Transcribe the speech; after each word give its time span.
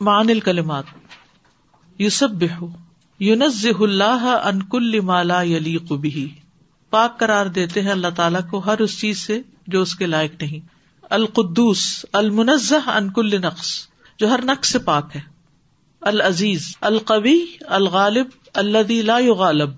مان 0.00 0.30
الکلمات 0.30 0.84
یوسب 1.98 2.30
بہ 2.30 2.66
یونز 3.20 3.66
اللہ 3.80 4.40
انکل 4.44 5.00
مالا 5.00 5.42
یلی 5.42 5.76
قبی 5.76 6.28
پاک 6.90 7.18
قرار 7.18 7.46
دیتے 7.46 7.82
ہیں 7.82 7.90
اللہ 7.90 8.08
تعالیٰ 8.16 8.40
کو 8.50 8.58
ہر 8.58 8.78
اس 8.78 9.00
چیز 9.00 9.18
سے 9.18 9.40
جو 9.66 9.82
اس 9.82 9.94
کے 9.94 10.06
لائق 10.06 10.42
نہیں۔ 10.42 10.68
القدس 11.10 12.06
المنزہ 12.12 12.88
انکل 12.88 13.40
نقص، 13.40 13.86
جو 14.18 14.28
ہر 14.28 14.40
نقص 14.44 14.68
سے 14.68 14.78
پاک 14.78 15.16
ہے۔ 15.16 15.20
العزیز، 16.00 16.76
القوی، 16.80 17.44
الغالب 17.60 18.26
اللہ 18.54 18.92
لا 18.92 19.18
غالب 19.38 19.70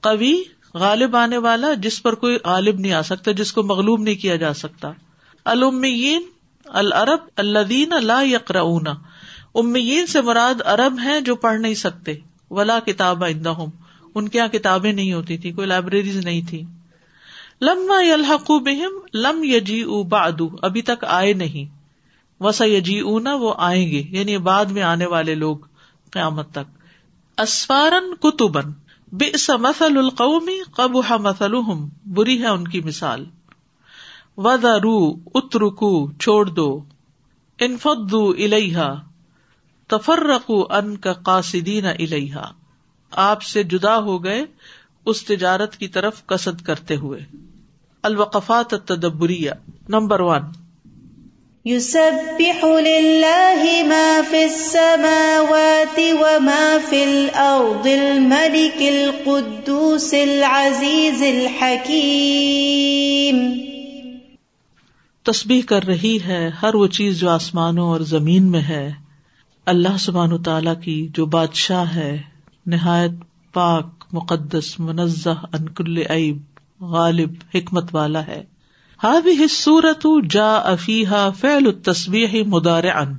قوی، 0.00 0.42
غالب 0.74 1.16
آنے 1.16 1.38
والا، 1.38 1.74
جس 1.74 2.02
پر 2.02 2.14
کوئی 2.14 2.38
غالب 2.44 2.80
نہیں 2.80 2.92
آ 2.92 3.02
سکتا، 3.02 3.32
جس 3.32 3.52
کو 3.52 3.62
مغلوب 3.62 4.00
نہیں 4.00 4.14
کیا 4.14 4.36
جا 4.36 4.54
سکتا۔ 4.54 4.92
المین 5.44 6.22
العرب 6.64 7.20
اللہ 7.36 7.98
لا 8.00 8.22
یقرؤون۔ 8.22 8.86
امیین 9.54 10.06
سے 10.06 10.20
مراد 10.20 10.66
ارب 10.66 10.98
ہیں 11.04 11.20
جو 11.20 11.36
پڑھ 11.36 11.60
نہیں 11.60 11.74
سکتے۔ 11.74 12.14
ولا 12.50 12.80
کتاب 12.80 13.24
ہوں 13.24 13.66
ان 14.14 14.28
کے 14.28 14.38
یہاں 14.38 14.48
کتابیں 14.48 14.92
نہیں 14.92 15.12
ہوتی 15.12 15.38
تھی 15.38 15.52
کوئی 15.52 15.66
لائبریریز 15.66 16.16
نہیں 16.16 16.40
تھی۔ 16.48 16.62
لما 17.60 17.98
الحق 18.12 18.50
بہم، 18.50 19.06
لم 19.14 19.40
یجی 19.44 19.82
او 19.82 20.02
بادو 20.02 20.48
ابھی 20.62 20.82
تک 20.82 21.04
آئے 21.04 21.32
نہیں۔ 21.32 21.82
وسا 22.42 22.64
یجی 22.66 22.98
اونا 22.98 23.34
وہ 23.34 23.54
آئیں 23.58 23.90
گے۔ 23.90 24.02
یعنی 24.10 24.38
بعد 24.38 24.64
میں 24.64 24.82
آنے 24.82 25.06
والے 25.06 25.34
لوگ 25.34 25.56
قیامت 26.10 26.50
تک۔ 26.50 26.78
اسفارن 27.40 28.14
کتبن۔ 28.14 28.72
بے 29.12 29.30
مسل 29.48 29.98
القومی 29.98 30.58
قب 30.76 30.96
مسل 31.20 31.54
بری 32.04 32.42
ہے 32.42 32.48
ان 32.48 32.68
کی 32.68 32.80
مثال۔ 32.80 33.24
ودا 34.36 34.78
رو 34.78 35.14
اترکو، 35.34 36.12
چھوڑ 36.12 36.46
دو۔ 36.46 36.84
انفدو 37.58 38.30
الحا 38.30 39.11
تفرقو 39.88 40.74
ان 40.74 40.96
کا 40.96 41.12
قاصدین 41.12 41.86
الحا 41.86 42.50
آپ 43.10 43.42
سے 43.42 43.62
جدا 43.62 43.98
ہو 43.98 44.24
گئے 44.24 44.44
اس 45.06 45.24
تجارت 45.24 45.76
کی 45.76 45.88
طرف 45.88 46.26
کسد 46.26 46.62
کرتے 46.62 46.96
ہوئے۔ 46.96 47.20
الوقفات 48.02 48.70
تدبری 48.70 49.46
نمبر 49.88 50.20
ون۔ 50.20 50.40
يسبح 51.66 52.64
لله 52.64 53.86
ما 53.86 54.20
في 54.30 54.42
السماوات 54.42 55.98
وما 55.98 56.76
في 56.88 57.02
الأرض 57.02 57.86
الملك 57.86 58.80
القدوس 58.80 60.14
العزيز 60.14 61.22
الحكيم 61.22 63.58
تسبیح 65.22 65.62
کر 65.62 65.84
رہی 65.84 66.18
ہے 66.26 66.50
ہر 66.62 66.74
وہ 66.74 66.86
چیز 66.86 67.20
جو 67.20 67.30
آسمانوں 67.30 67.88
اور 67.88 68.00
زمین 68.00 68.50
میں 68.50 68.60
ہے۔ 68.60 68.92
اللہ 69.66 69.96
سبحان 70.00 70.42
تعالی 70.42 70.70
کی 70.84 71.08
جو 71.14 71.26
بادشاہ 71.26 71.84
ہے، 71.84 72.22
نہایت 72.66 73.10
پاک، 73.52 74.04
مقدس، 74.12 74.80
منزہ، 74.80 75.44
انکل 75.52 75.98
عیب، 75.98 76.38
غالب، 76.80 77.30
حکمت 77.54 77.94
والا 77.94 78.26
ہے۔ 78.26 78.44
ہی 79.04 79.48
سورت 79.48 80.06
جا 80.30 80.54
افیحا 80.54 81.30
فیل 81.30 81.80
تصبیح 81.82 82.42
مدار 82.46 82.84
ان 82.84 83.14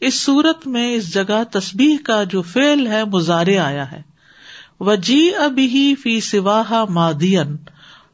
اس 0.00 0.14
سورت 0.14 0.66
میں 0.66 0.94
اس 0.94 1.14
جگہ 1.14 1.42
تصبیح 1.52 1.96
کا 2.04 2.24
جو 2.24 2.42
فیل 2.42 2.86
ہے 2.86 3.04
مزارے 3.04 3.58
آیا 3.58 3.92
ہے۔ 3.92 4.02
وہ 4.80 4.94
جی 4.94 5.30
ابھی 5.34 5.94
فی 5.94 6.20
سواہا 6.20 6.84
مادین 6.84 7.56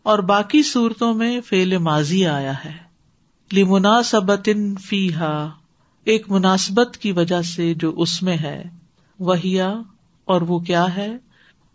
اور 0.03 0.19
باقی 0.19 0.63
صورتوں 0.63 1.15
میں 1.15 1.41
فیل 1.41 1.79
ماضی 1.79 2.27
آیا 2.27 2.53
ہے۔ 2.65 2.77
لمناسبت 3.53 4.49
فی 4.81 5.15
ہا 5.15 5.51
ایک 6.09 6.31
مناسبت 6.31 6.97
کی 6.97 7.13
وجہ 7.13 7.43
سے 7.43 7.75
جو 7.75 7.95
اس 7.97 8.23
میں 8.23 8.37
ہے، 8.39 8.65
وہیا 9.19 9.75
اور 10.25 10.41
وہ 10.41 10.59
کیا 10.59 10.97
ہے؟ 10.97 11.17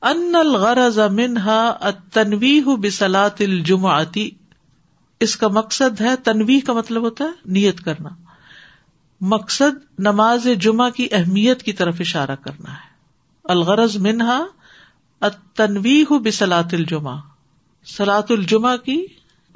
ان 0.02 0.36
الغرض 0.36 1.00
منہا 1.00 1.90
تنوی 2.14 2.62
بسلاط 2.62 3.42
الجمعتی 3.42 4.30
اس 5.20 5.38
کا 5.38 5.48
مقصد 5.48 6.02
ہے 6.02 6.16
تنوی 6.16 6.60
کا 6.60 6.74
مطلب 6.74 7.02
ہوتا 7.02 7.24
ہے 7.24 7.30
نیت 7.46 7.82
کرنا۔ 7.82 8.10
مقصد 9.22 10.00
نماز 10.00 10.48
جمعہ 10.60 10.90
کی 10.90 11.08
اہمیت 11.12 11.64
کی 11.64 11.74
طرف 11.74 11.96
اشارہ 12.00 12.36
کرنا 12.36 12.74
ہے۔ 12.74 12.92
الغرض 13.44 13.98
منہا 13.98 14.46
تنوی 15.54 16.04
ہو 16.10 16.20
بسلاط 16.20 16.74
الجمہ 16.74 17.20
سلاط 17.86 18.32
الجمہ 18.32 18.76
کی 18.86 19.06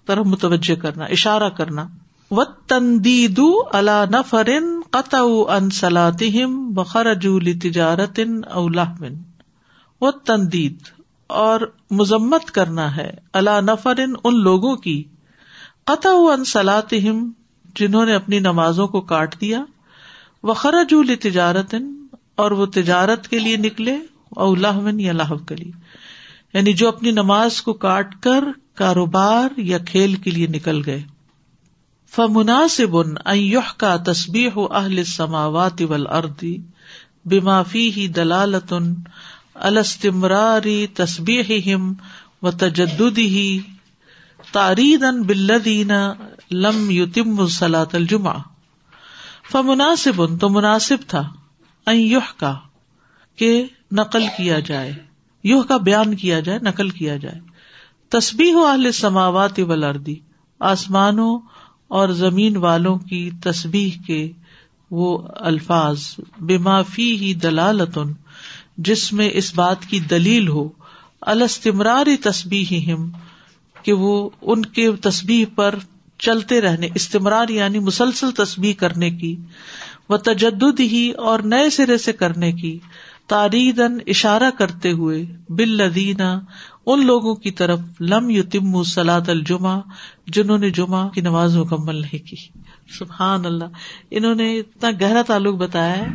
طرف 0.06 0.26
متوجہ 0.26 0.76
کرنا، 0.76 1.06
اشارہ 1.06 1.50
کرنا۔ 1.50 1.88
و 2.32 2.44
تندید 2.44 3.42
اللہ 3.72 4.06
نفرن 4.12 4.82
قطع 4.92 5.24
ان 5.50 5.70
سلاطم 5.70 6.74
بخرج 6.74 7.28
تجارت 7.62 8.20
اولہمن 8.52 9.14
و 10.02 10.12
تندید 10.12 10.78
اور 11.28 11.62
مذمت 11.92 12.52
کرنا 12.52 12.98
ہے 12.98 13.14
اللہ 13.34 13.62
نفرن 13.62 14.14
ان 14.24 14.40
لوگوں 14.40 14.76
کی۔ 14.76 15.04
قطع 15.86 16.10
ان 16.10 16.46
سلاطم 16.46 17.32
جنہوں 17.76 18.06
نے 18.06 18.14
اپنی 18.14 18.40
نمازوں 18.40 18.88
کو 18.88 19.02
کاٹ 19.02 19.42
دیا۔ 19.42 19.64
وہ 20.44 20.54
خرج 20.54 20.94
تجارت 21.22 21.76
اور 22.36 22.52
وہ 22.52 22.66
تجارت 22.66 23.28
کے 23.28 23.40
لیے 23.40 23.58
نکلے 23.58 23.98
اللہ 24.36 25.02
یا 25.02 25.14
لاہو 25.14 25.38
کے 25.38 25.56
لیے۔ 25.56 25.72
یعنی 26.54 26.74
جو 26.74 26.88
اپنی 26.88 27.12
نماز 27.12 27.62
کو 27.62 27.74
کاٹ 27.74 28.22
کر 28.22 28.44
کاروبار 28.74 29.60
یا 29.60 29.78
کھیل 29.78 30.16
کے 30.16 30.32
لیے 30.32 30.48
نکل 30.48 30.82
گئے۔ 30.86 31.04
فمناسب 32.12 32.98
ایوہ 33.26 33.74
کا 33.78 33.98
تصبیح 33.98 34.50
اہل 34.72 35.04
سماوات 35.04 35.82
ول 35.82 36.08
اردی 36.08 36.58
بمافی 37.26 37.92
ہی 37.92 38.08
دلالت 38.08 38.74
الستمراری 39.54 40.88
تصبیح 40.88 41.76
و 42.42 42.52
تجدد 42.52 43.18
ہی 43.18 43.60
لم 46.52 46.90
یتم 46.90 47.48
سلاط 47.48 47.96
الجمہ 47.96 48.38
فمناسب 49.52 50.40
تو 50.40 50.50
مناسب 50.50 50.98
تھا 51.08 51.32
یوہ 51.92 52.40
کا 52.40 52.56
کہ 53.36 53.64
نقل 53.92 54.24
کیا 54.38 54.60
جائے۔ 54.60 54.94
یوہ 55.44 55.64
کا 55.64 55.78
بیان 55.78 56.16
کیا 56.16 56.40
جائے، 56.40 56.60
نقل 56.60 56.90
کیا 56.90 57.18
جائے۔ 57.18 57.40
تصبیح 58.10 58.56
و 58.56 58.66
اہل 58.66 58.92
سماوات 58.92 59.60
ولردی 59.60 60.16
آسمانوں 60.60 61.40
اور 61.88 62.10
زمین 62.10 62.58
والوں 62.58 62.98
کی 63.00 63.30
تصبیح 63.44 63.92
کے 64.08 64.32
وہ 64.92 65.18
الفاظ 65.36 66.00
بے 66.42 66.58
معافی 66.58 67.12
ہی 67.18 67.34
دلالتن، 67.34 68.12
جس 68.78 69.14
میں 69.14 69.30
اس 69.34 69.54
بات 69.56 69.86
کی 69.86 70.00
دلیل 70.00 70.48
ہو 70.48 70.70
الستمراری 71.22 72.18
تصبیح 72.18 72.94
ہم 72.94 73.10
کہ 73.84 73.94
وہ 73.94 74.30
ان 74.42 74.66
کے 74.66 74.92
تصبیح 75.02 75.46
پر 75.56 75.76
چلتے 76.20 76.62
رہنے، 76.62 76.88
استمرار 76.96 77.50
یعنی 77.50 77.80
مسلسل 77.80 78.32
تصبیح 78.32 78.74
کرنے 78.74 79.10
کی 79.10 79.36
وہ 80.10 80.18
تجدد 80.18 80.80
ہی 80.80 81.12
اور 81.12 81.40
نئے 81.40 81.70
سرے 81.70 81.98
سے 81.98 82.14
کرنے 82.14 82.52
کی 82.52 82.80
تاریدن 83.28 83.98
اشارہ 84.08 84.52
کرتے 84.58 84.92
ہوئے 84.92 85.26
بل 85.50 85.70
لدینہ 85.70 86.40
ان 86.86 87.06
لوگوں 87.06 87.36
کی 87.36 87.52
طرف 87.52 87.80
لم 88.00 88.30
یو 88.30 88.44
تم 88.44 88.84
سلاد 88.84 89.30
الجمہ 89.30 89.80
جنہوں 90.28 90.58
نے 90.58 90.70
جمعہ 90.70 91.10
کی 91.10 91.22
نماز 91.22 91.58
مکمل 91.58 91.96
نہیں 91.96 92.28
کی۔ 92.28 92.36
سبحان 93.00 93.46
اللہ۔ 93.46 93.66
انہوں 94.12 94.36
نے 94.36 94.60
اتنا 94.60 94.90
گہرا 95.02 95.22
تعلق 95.22 95.56
بتایا 95.56 95.98
ہے۔ 95.98 96.08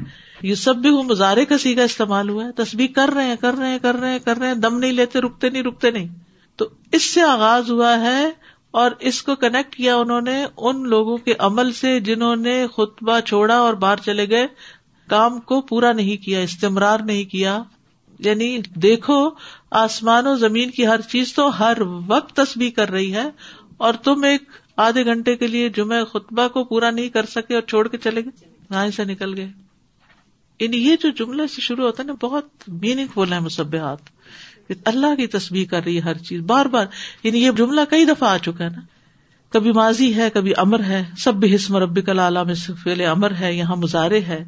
یہ 0.43 0.55
سب 0.55 0.77
بھی 0.77 0.91
وہ 0.91 1.03
مظاہرے 1.03 1.45
کا 1.45 1.59
سیگا 1.59 1.83
استعمال 1.83 2.29
ہوا 2.29 2.45
ہے۔ 2.45 2.53
تصویر 2.53 2.91
کر 2.95 3.11
رہے 3.15 3.25
ہیں، 3.25 3.37
کر 3.41 3.55
رہے 3.55 3.69
ہیں، 3.69 3.79
کر 3.79 3.97
رہے 3.97 4.11
ہیں، 4.11 4.19
کر 4.19 4.39
رہے 4.39 4.47
ہیں۔ 4.47 4.55
دم 4.55 4.79
نہیں 4.79 4.93
لیتے، 4.93 5.21
رکتے 5.21 5.51
نہیں 5.51 5.63
رکتے 5.63 5.91
نہیں۔ 5.91 6.09
تو 6.57 6.69
اس 6.93 7.03
سے 7.03 7.23
آغاز 7.23 7.71
ہوا 7.71 8.01
ہے 8.01 8.31
اور 8.71 8.91
اس 9.01 9.23
کو 9.23 9.35
کنیکٹ 9.35 9.77
کیا 9.77 9.97
انہوں 9.97 10.21
نے 10.21 10.47
ان 10.57 10.89
لوگوں 10.89 11.17
کے 11.17 11.35
عمل 11.39 11.73
سے 11.73 12.01
جنہوں 12.01 12.37
نے 12.37 12.67
خطبہ 12.77 13.21
چھوڑا 13.21 13.55
اور 13.55 13.75
باہر 13.75 13.97
چلے 13.97 14.29
گئے۔ 14.31 14.47
کام 15.09 15.41
کو 15.41 15.61
پورا 15.61 15.93
نہیں 15.93 16.25
کیا، 16.25 16.41
استمرار 16.41 17.01
نہیں 17.01 17.25
کیا۔ 17.25 17.63
یعنی 18.19 18.59
دیکھو، 18.75 19.31
آسمان 19.71 20.27
و 20.27 20.37
زمین 20.37 20.71
کی 20.71 20.87
ہر 20.87 21.01
چیز 21.01 21.35
تو 21.35 21.59
ہر 21.59 21.79
وقت 22.07 22.37
تصویر 22.37 22.71
کر 22.77 22.91
رہی 22.91 23.15
ہے 23.15 23.31
اور 23.77 23.95
تم 23.95 24.25
ایک 24.25 24.43
آدھے 24.77 25.05
گھنٹے 25.05 25.37
کے 25.37 25.47
لیے 25.47 25.69
جمعہ 25.69 26.05
خطبہ 26.05 26.49
کو 26.49 26.65
پورا 26.65 26.91
نہیں 26.91 27.09
کر 27.09 27.27
سکے 27.27 27.55
اور 27.55 27.63
چھوڑ 27.63 27.89
کے 27.89 27.99
چلے 27.99 28.25
گئے، 28.25 28.49
یہاں 28.71 28.91
سے 28.91 29.05
نکل 29.05 29.37
گئے۔ 29.37 29.49
یعنی 30.61 30.77
یہ 30.77 30.97
جو 31.01 31.11
جملے 31.11 31.47
سے 31.47 31.61
شروع 31.61 31.85
ہوتا 31.85 32.03
ہے 32.03 32.09
نا، 32.09 32.15
بہت 32.21 32.49
میننگ 32.69 33.07
فل 33.15 33.33
ہے 33.33 33.41
مسبحات۔ 33.41 33.99
اللہ 34.85 35.15
کی 35.17 35.27
تصویر 35.27 35.69
کر 35.71 35.85
رہی 35.85 35.95
ہے 35.97 36.01
ہر 36.01 36.19
چیز۔ 36.19 36.41
بار 36.41 36.67
بار 36.67 36.87
یعنی 37.23 37.43
یہ 37.43 37.51
جملہ 37.51 37.81
کئی 37.91 38.05
دفعہ 38.05 38.29
آ 38.29 38.39
چکا 38.39 38.65
ہے 38.65 38.69
نا۔ 38.69 38.81
کبھی 39.49 39.73
ماضی 39.73 40.15
ہے، 40.15 40.31
کبھی 40.31 40.53
امر 40.57 40.83
ہے۔ 40.83 41.05
سب 41.19 41.35
بھی 41.35 41.55
حسم 41.55 41.77
رب 41.77 42.07
کلا 42.07 42.43
میں 42.43 42.55
فیل 42.55 43.01
امر 43.01 43.33
ہے، 43.41 43.55
یہاں 43.55 43.77
مظاہرے 43.77 44.21
ہے۔ 44.21 44.45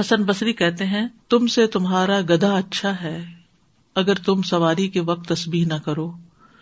حسن 0.00 0.22
بصری 0.22 0.52
کہتے 0.52 0.86
ہیں، 0.86 1.08
تم 1.28 1.46
سے 1.46 1.66
تمہارا 1.66 2.20
گدا 2.20 2.56
اچھا 2.56 3.00
ہے، 3.02 3.24
اگر 3.94 4.14
تم 4.14 4.42
سواری 4.42 4.88
کے 4.88 5.00
وقت 5.00 5.28
تصبیح 5.28 5.66
نہ 5.66 5.74
کرو، 5.84 6.12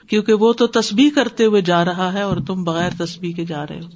کیونکہ 0.09 0.35
وہ 0.35 0.53
تو 0.53 0.67
تصبیح 0.67 1.11
کرتے 1.15 1.45
ہوئے 1.45 1.63
جا 1.63 1.85
رہا 1.85 2.13
ہے 2.13 2.23
اور 2.23 2.37
تم 2.47 2.65
بغیر 2.65 2.91
تصبیح 2.99 3.33
کے 3.33 3.45
جا 3.45 3.67
رہے 3.67 3.81
ہو۔ 3.81 3.89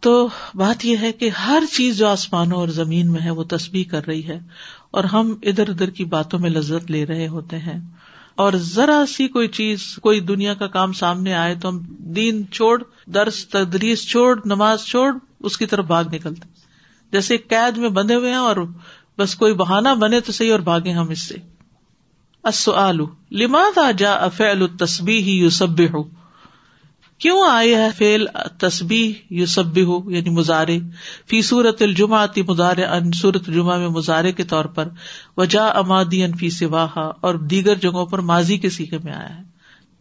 تو 0.00 0.28
بات 0.54 0.84
یہ 0.84 0.96
ہے 0.96 1.12
کہ 1.12 1.28
ہر 1.28 1.62
چیز 1.72 1.98
جو 1.98 2.08
آسمانوں 2.08 2.58
اور 2.58 2.68
زمین 2.68 3.12
میں 3.12 3.20
ہے، 3.20 3.30
وہ 3.30 3.44
تسبیح 3.44 3.84
کر 3.90 4.06
رہی 4.06 4.28
ہے، 4.28 4.40
اور 4.90 5.04
ہم 5.04 5.34
ادھر 5.42 5.68
ادھر 5.68 5.90
کی 5.90 6.04
باتوں 6.04 6.38
میں 6.38 6.50
لذت 6.50 6.90
لے 6.90 7.06
رہے 7.06 7.28
ہوتے 7.28 7.58
ہیں۔ 7.58 7.80
اور 8.34 8.52
ذرا 8.52 9.04
سی 9.08 9.28
کوئی 9.28 9.48
چیز، 9.48 9.98
کوئی 10.02 10.20
دنیا 10.20 10.54
کا 10.54 10.66
کام 10.66 10.92
سامنے 10.92 11.34
آئے 11.34 11.54
تو 11.54 11.68
ہم 11.68 11.78
دین 11.98 12.44
چھوڑ، 12.50 12.82
درس، 13.06 13.48
تدریس 13.48 14.08
چھوڑ، 14.08 14.40
نماز 14.44 14.84
چھوڑ، 14.84 15.14
اس 15.40 15.58
کی 15.58 15.66
طرف 15.66 15.86
بھاگ 15.86 16.04
نکلتے 16.12 16.55
جیسے 17.12 17.36
قید 17.36 17.76
میں 17.76 17.88
بندے 17.88 18.14
ہوئے 18.14 18.30
ہیں 18.30 18.38
اور 18.38 18.56
بس 19.18 19.34
کوئی 19.34 19.54
بہانا 19.54 19.94
بنے 19.94 20.20
تو 20.20 20.32
صحیح 20.32 20.52
اور 20.52 20.60
بھاگے 20.60 20.90
ہم 20.90 21.08
اس 21.08 21.28
سے۔ 21.28 21.34
لماد 23.30 23.78
آ 23.78 23.90
جا 23.90 24.12
افیل 24.12 24.62
التسبی 24.62 25.16
یو 25.16 25.50
سب 25.50 25.80
ہو 25.80 26.02
کیوں 27.18 27.48
آئے 27.50 27.74
ہے 27.74 27.88
فیل 27.96 28.26
تسبی 28.58 29.12
یو 29.30 29.46
سب 29.46 29.78
ہو 29.86 30.10
یعنی 30.10 30.30
مزارے 30.30 30.78
فی 31.26 31.42
صورت 31.42 31.82
الجمہ 31.82 32.16
آتی 32.16 32.42
ان 32.50 33.12
صورت 33.12 33.46
جمعہ 33.46 33.78
میں 33.78 33.88
مزارے 33.88 34.32
کے 34.32 34.44
طور 34.44 34.64
پر۔ 34.64 34.88
وجا 35.36 35.66
امادی 35.66 36.24
ان 36.24 36.32
فی 36.32 36.50
سواہا، 36.50 37.12
اور 37.20 37.34
دیگر 37.34 37.74
جگہوں 37.74 38.06
پر 38.06 38.18
ماضی 38.18 38.58
کے 38.58 38.70
سیکھے 38.70 38.98
میں 39.04 39.12
آیا 39.12 39.38
ہے۔ 39.38 39.42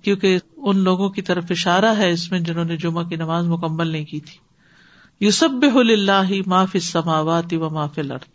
کیونکہ 0.01 0.37
ان 0.57 0.79
لوگوں 0.79 1.09
کی 1.09 1.21
طرف 1.21 1.43
اشارہ 1.49 1.93
ہے 1.97 2.11
اس 2.11 2.31
میں 2.31 2.39
جنہوں 2.39 2.65
نے 2.65 2.77
جمعہ 2.77 3.03
کی 3.03 3.15
نماز 3.15 3.47
مکمل 3.47 3.87
نہیں 3.87 4.05
کی 4.05 4.19
تھی۔ 4.19 4.44
یو 5.21 5.31
سب 5.31 5.65
اللہ 5.75 6.31
معاف 6.47 6.75
سماوات 6.81 7.53
و 7.53 7.69
معاف 7.69 7.99
الارض. 7.99 8.27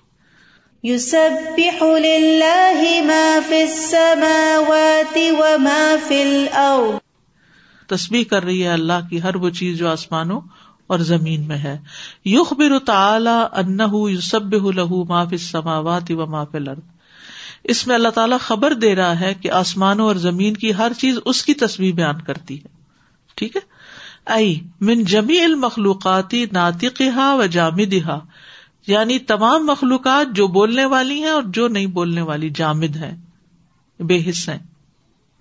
يسبح 0.85 1.83
لله 1.83 2.93
ما 3.05 3.39
في 3.49 3.63
السماوات 3.63 5.19
وما 5.39 5.95
في 6.09 6.23
الأرض 6.23 6.99
تسبیح 7.87 8.25
کر 8.31 8.45
رہی 8.45 8.63
ہے 8.63 8.69
اللہ 8.69 9.09
کی 9.11 9.23
ہر 9.23 9.35
وہ 9.35 9.51
چیز 9.51 9.79
جو 9.79 9.89
آسمانوں 9.89 10.41
اور 10.87 10.99
زمین 10.99 11.49
میں 11.49 11.57
ہے. 11.57 11.79
یوخ 12.25 12.53
بر 12.53 12.79
تعلی 12.79 13.39
ان 13.53 13.81
یوسب 14.11 14.55
لہو 14.71 15.05
ما 15.05 15.25
فی 15.25 15.37
السماوات 15.37 16.11
و 16.11 16.27
ما 16.27 16.45
فی 16.45 16.57
الارض. 16.57 16.83
اس 17.65 17.87
میں 17.87 17.95
اللہ 17.95 18.09
تعالیٰ 18.09 18.39
خبر 18.41 18.75
دے 18.75 18.95
رہا 18.95 19.21
ہے 19.21 19.35
کہ 19.35 19.51
آسمانوں 19.51 20.07
اور 20.07 20.17
زمین 20.17 20.55
کی 20.55 20.75
ہر 20.75 20.93
چیز 20.99 21.19
اس 21.25 21.45
کی 21.45 21.55
تصویر 21.55 21.95
بیان 21.95 22.23
کرتی 22.23 22.59
ہے. 22.59 22.69
ٹھیک 23.35 23.57
ہے؟ 23.57 23.61
ائی 24.27 24.61
من 24.81 25.05
جمی 25.05 25.41
المخلوقاتی 25.41 26.47
ناطقہ 26.53 27.35
و 27.35 27.47
جامدہ 27.47 28.21
یعنی 28.87 29.19
تمام 29.19 29.67
مخلوقات 29.67 30.37
جو 30.37 30.47
بولنے 30.47 30.85
والی 30.85 31.19
ہیں 31.19 31.29
اور 31.29 31.43
جو 31.43 31.69
نہیں 31.69 31.87
بولنے 31.87 32.21
والی، 32.21 32.51
جامد 32.51 32.97
ہے 32.97 33.17
بے 34.01 34.31
حص 34.31 34.49
ہیں۔ 34.49 34.59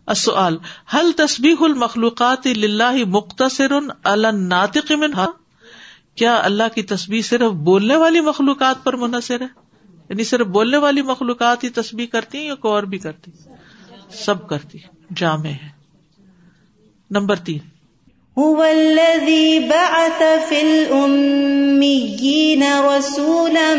السؤال 0.06 0.58
حل 0.94 1.12
تسبیح 1.12 1.56
المخلوقات 1.60 2.48
للہ 2.48 3.06
مختصر 3.08 3.72
الناطق 4.04 4.92
منها 4.92 5.26
کیا 6.16 6.40
اللہ 6.44 6.64
کی 6.76 6.82
تسبیح 6.82 7.22
صرف 7.22 7.52
بولنے 7.52 7.96
والی 7.96 8.22
مخلوقات 8.22 8.84
پر 8.84 8.96
منحصر 8.96 9.42
ہے؟ 9.42 9.48
یعنی 10.10 10.24
صرف 10.24 10.48
بولنے 10.48 10.78
والی 10.78 11.02
مخلوقات 11.02 11.64
ہی 11.64 11.70
تسبیح 11.70 12.08
کرتی 12.08 12.38
ہیں 12.38 12.46
یا 12.46 12.56
کوئی 12.56 12.74
اور 12.74 12.84
بھی 12.84 12.98
کرتی؟ 12.98 13.32
سب 14.10 14.50
کرتی، 14.50 14.80
جامع 15.16 15.50
ہے 15.50 15.70
نمبر 17.12 17.36
تین 17.36 17.79
هو 18.38 18.64
الذي 18.64 19.60
بعث 19.60 20.24
في 20.50 20.62
الأميين 20.62 22.64
رسولا 22.80 23.76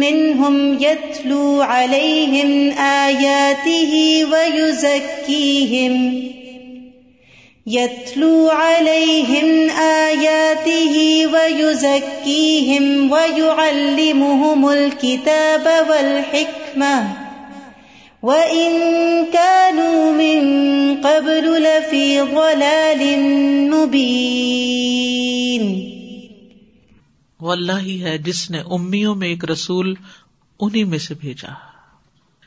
منهم 0.00 0.82
يتلو 0.82 1.62
عليهم 1.62 2.78
آياته 2.78 4.24
ويزكيهم 4.32 6.24
يتلو 7.66 8.48
عليهم 8.48 9.70
آياته 9.80 11.26
ويزكيهم 11.32 13.10
ويعلمهم 13.10 14.68
الكتاب 14.68 15.86
والحكمة 15.88 17.23
وَإِن 18.24 18.72
كَانُوا 19.32 20.12
مِن 20.12 20.40
قَبْلُ 21.02 21.60
لَفِي 21.60 22.18
ضَلَالٍ 22.18 23.18
مُبِينٍ 23.74 25.90
واللہ 27.40 27.80
ہی 27.80 28.02
ہے 28.02 28.18
جس 28.18 28.50
نے 28.50 28.58
امیوں 28.58 29.14
میں 29.14 29.28
ایک 29.28 29.44
رسول 29.44 29.94
انہیں 30.60 30.84
میں 30.84 30.98
سے 30.98 31.14
بھیجا۔ 31.14 31.48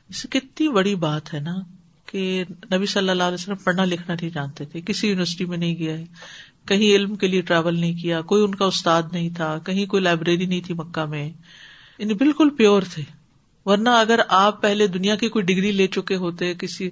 اس 0.10 0.26
کتنی 0.30 0.68
بڑی 0.68 0.96
بات 0.96 1.34
ہے 1.34 1.40
نا 1.40 1.56
کہ 2.06 2.44
نبی 2.74 2.86
صلی 2.86 3.10
اللہ 3.10 3.24
علیہ 3.24 3.34
وسلم 3.34 3.56
پڑھنا 3.56 3.86
لکھنا 3.86 4.14
نہیں 4.14 4.30
جانتے 4.30 4.66
تھے، 4.66 4.82
کسی 4.82 5.08
یونیورسٹی 5.08 5.46
میں 5.46 5.58
نہیں 5.58 5.76
گیا 5.76 5.98
ہے، 5.98 6.06
کہیں 6.66 6.96
علم 6.96 7.16
کے 7.16 7.28
لیے 7.28 7.42
ٹریول 7.42 7.80
نہیں 7.80 7.94
کیا، 7.94 8.22
کوئی 8.22 8.44
ان 8.44 8.56
کا 8.56 8.66
استاد 8.66 9.04
نہیں 9.12 9.30
تھا، 9.36 9.58
کہیں 9.58 9.86
کوئی 9.86 10.04
لائبریری 10.04 10.46
نہیں 10.46 10.62
تھی 10.62 10.74
مکہ 10.74 11.06
میں 11.06 11.30
یعنی 11.98 12.14
بالکل 12.14 12.50
پیور 12.50 12.82
تھے۔ 12.82 13.04
ورنہ 13.68 13.90
اگر 13.90 14.20
آپ 14.28 14.62
پہلے 14.62 14.88
دنیا 14.88 15.16
کی 15.16 15.30
کوئی 15.30 15.46
ڈگری 15.46 15.72
لے 15.72 15.88
چکے 15.88 16.16
ہوتے، 16.16 16.54
کسی 16.54 16.90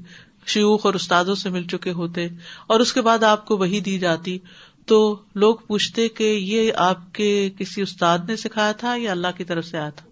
شیوخ 0.48 0.86
اور 0.86 0.94
استادوں 0.94 1.36
سے 1.36 1.50
مل 1.50 1.64
چکے 1.64 1.92
ہوتے، 1.92 2.28
اور 2.68 2.80
اس 2.80 2.94
کے 2.94 3.02
بعد 3.02 3.24
آپ 3.24 3.46
کو 3.46 3.58
وہی 3.58 3.80
دی 3.80 4.00
جاتی، 4.00 4.40
تو 4.86 5.22
لوگ 5.36 5.56
پوچھتے 5.56 6.08
کہ 6.08 6.24
یہ 6.24 6.72
آپ 6.76 7.14
کے 7.14 7.50
کسی 7.58 7.82
استاد 7.82 8.20
نے 8.28 8.36
سکھایا 8.36 8.72
تھا 8.72 8.96
یا 8.98 9.12
اللہ 9.12 9.28
کی 9.38 9.44
طرف 9.44 9.66
سے 9.66 9.78
آیا 9.78 9.90
تھا؟ 9.90 10.06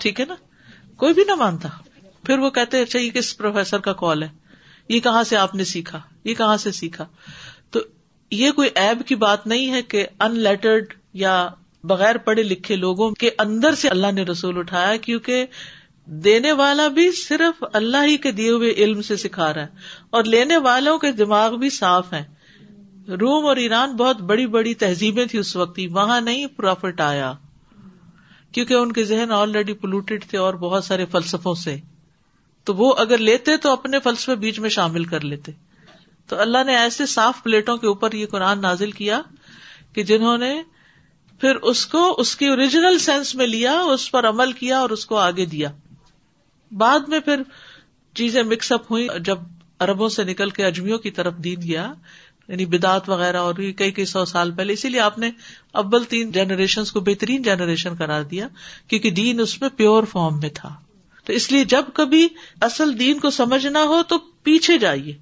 ٹھیک 0.00 0.20
ہے 0.20 0.24
نا؟ 0.24 0.34
کوئی 0.96 1.14
بھی 1.14 1.24
نہ 1.24 1.34
مانتا۔ 1.34 1.68
پھر 2.24 2.38
وہ 2.38 2.50
کہتے 2.50 2.82
اچھا 2.82 2.98
یہ 2.98 3.10
کس 3.10 3.36
پروفیسر 3.38 3.78
کا 3.78 3.92
کال 3.92 4.22
ہے؟ 4.22 4.28
یہ 4.88 5.00
کہاں 5.00 5.24
سے 5.24 5.36
آپ 5.36 5.54
نے 5.54 5.64
سیکھا؟ 5.64 6.00
یہ 6.24 6.34
کہاں 6.34 6.56
سے 6.56 6.72
سیکھا؟ 6.72 7.04
تو 7.70 7.80
یہ 8.30 8.50
کوئی 8.50 8.68
ایب 8.74 9.02
کی 9.06 9.14
بات 9.14 9.46
نہیں 9.46 9.70
ہے 9.70 9.82
کہ 9.82 10.06
ان 10.20 10.38
لیٹرڈ 10.38 10.94
یا 11.12 11.48
بغیر 11.84 12.18
پڑھے 12.18 12.42
لکھے 12.42 12.76
لوگوں 12.76 13.10
کے 13.10 13.30
اندر 13.38 13.74
سے 13.74 13.88
اللہ 13.88 14.12
نے 14.12 14.22
رسول 14.22 14.58
اٹھایا، 14.58 14.96
کیونکہ 14.96 15.46
دینے 16.10 16.52
والا 16.52 16.88
بھی 16.88 17.12
صرف 17.12 17.64
اللہ 17.72 17.96
ہی 18.06 18.16
کے 18.16 18.32
دیے 18.32 18.50
ہوئے 18.50 18.70
علم 18.70 19.02
سے 19.02 19.16
سکھا 19.16 19.54
رہا 19.54 19.62
ہے 19.62 19.66
اور 20.10 20.24
لینے 20.24 20.56
والوں 20.56 20.98
کے 20.98 21.12
دماغ 21.12 21.56
بھی 21.56 21.70
صاف 21.70 22.12
ہے 22.12 22.38
روم 23.08 23.46
اور 23.46 23.56
ایران 23.56 23.96
بہت 23.96 24.20
بڑی 24.20 24.46
بڑی 24.46 24.74
تہذیبیں 24.74 25.26
تھی 25.26 25.38
اس 25.38 25.56
وقت، 25.56 25.80
وہاں 25.90 26.20
نہیں 26.20 26.46
پروفٹ 26.46 27.00
آیا۔ 27.00 27.32
کیونکہ 28.52 28.74
ان 28.74 28.92
کے 28.92 29.04
ذہن 29.04 29.32
آلریڈی 29.32 29.72
پولوٹیڈ 29.72 30.24
تھے 30.26 30.38
اور 30.38 30.54
بہت 30.54 30.84
سارے 30.84 31.04
فلسفوں 31.04 31.54
سے۔ 31.54 31.76
تو 32.64 32.74
وہ 32.74 32.94
اگر 32.98 33.18
لیتے 33.18 33.56
تو 33.56 33.70
اپنے 33.70 34.00
فلسفے 34.00 34.34
بیچ 34.34 34.58
میں 34.58 34.70
شامل 34.70 35.04
کر 35.04 35.20
لیتے۔ 35.20 35.52
تو 36.28 36.40
اللہ 36.40 36.64
نے 36.66 36.76
ایسے 36.76 37.06
صاف 37.06 37.42
پلیٹوں 37.42 37.76
کے 37.76 37.86
اوپر 37.86 38.12
یہ 38.12 38.26
قرآن 38.26 38.60
نازل 38.60 38.90
کیا 38.90 39.22
کہ 39.92 40.02
جنہوں 40.02 40.38
نے 40.38 40.62
پھر 41.40 41.56
اس 41.56 41.86
کو، 41.86 42.14
اس 42.18 42.36
کی 42.36 42.46
اوریجنل 42.46 42.98
سینس 42.98 43.34
میں 43.34 43.46
لیا، 43.46 43.80
اس 43.80 44.10
پر 44.10 44.28
عمل 44.28 44.52
کیا 44.52 44.78
اور 44.78 44.90
اس 44.90 45.06
کو 45.06 45.16
آگے 45.16 45.44
دیا۔ 45.44 45.68
بعد 46.70 47.00
میں 47.08 47.20
پھر 47.20 47.42
چیزیں 48.14 48.42
مکس 48.42 48.72
اپ 48.72 48.92
ہوئی 48.92 49.08
جب 49.24 49.38
اربوں 49.80 50.08
سے 50.08 50.24
نکل 50.24 50.50
کے 50.50 50.64
اجمیوں 50.64 50.98
کی 50.98 51.10
طرف 51.10 51.34
دین 51.36 51.62
گیا 51.62 51.94
یعنی 52.48 52.66
بدعت 52.66 53.08
وغیرہ 53.08 53.36
اور 53.36 53.54
کئی 53.54 53.90
کئی 53.92 54.04
سو 54.04 54.24
سال 54.24 54.50
پہلے۔ 54.50 54.72
اسی 54.72 54.88
لیے 54.88 55.00
آپ 55.00 55.18
نے 55.18 55.30
ابل 55.72 56.04
تین 56.04 56.32
جنریشن 56.32 56.82
کو 56.92 57.00
بہترین 57.00 57.42
جنریشن 57.42 57.94
قرار 57.98 58.22
دیا، 58.22 58.48
کیونکہ 58.88 59.10
دین 59.10 59.40
اس 59.40 59.60
میں 59.60 59.68
پیور 59.76 60.04
فارم 60.04 60.40
میں 60.40 60.48
تھا۔ 60.54 60.74
تو 61.24 61.32
اس 61.32 61.52
لیے 61.52 61.64
جب 61.64 61.84
کبھی 61.94 62.28
اصل 62.60 62.98
دین 62.98 63.18
کو 63.18 63.30
سمجھنا 63.30 63.82
ہو 63.82 64.02
تو 64.02 64.18
پیچھے 64.18 64.78
جائیے۔ 64.78 65.16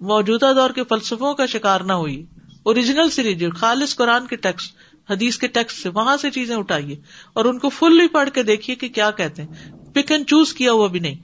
موجودہ 0.00 0.52
دور 0.56 0.70
کے 0.70 0.82
فلسفوں 0.84 1.34
کا 1.34 1.46
شکار 1.46 1.80
نہ 1.80 1.92
ہوئی۔ 1.92 2.24
اوریجنل 2.62 3.10
سے 3.10 3.22
لیجیے 3.22 3.50
خالص 3.50 3.96
قرآن 3.96 4.26
کے 4.26 4.36
ٹیکسٹ 4.36 4.74
حدیث 5.10 5.38
کے 5.38 5.46
ٹیکسٹ 5.46 5.82
سے 5.82 5.88
وہاں 5.88 6.16
سے 6.16 6.30
چیزیں 6.30 6.56
اٹھائیے 6.56 6.96
اور 7.32 7.44
ان 7.44 7.58
کو 7.58 7.68
فلی 7.68 8.08
پڑھ 8.08 8.30
کے 8.30 8.42
دیکھیے 8.42 8.76
کہ 8.76 8.88
کیا 8.88 9.10
کہتے 9.10 9.42
ہیں۔ 9.42 9.85
پک 9.96 10.12
اینڈ 10.12 10.26
چوز 10.26 10.54
کیا 10.54 10.72
ہوا 10.72 10.86
بھی 10.86 11.00
نہیں۔ 11.00 11.14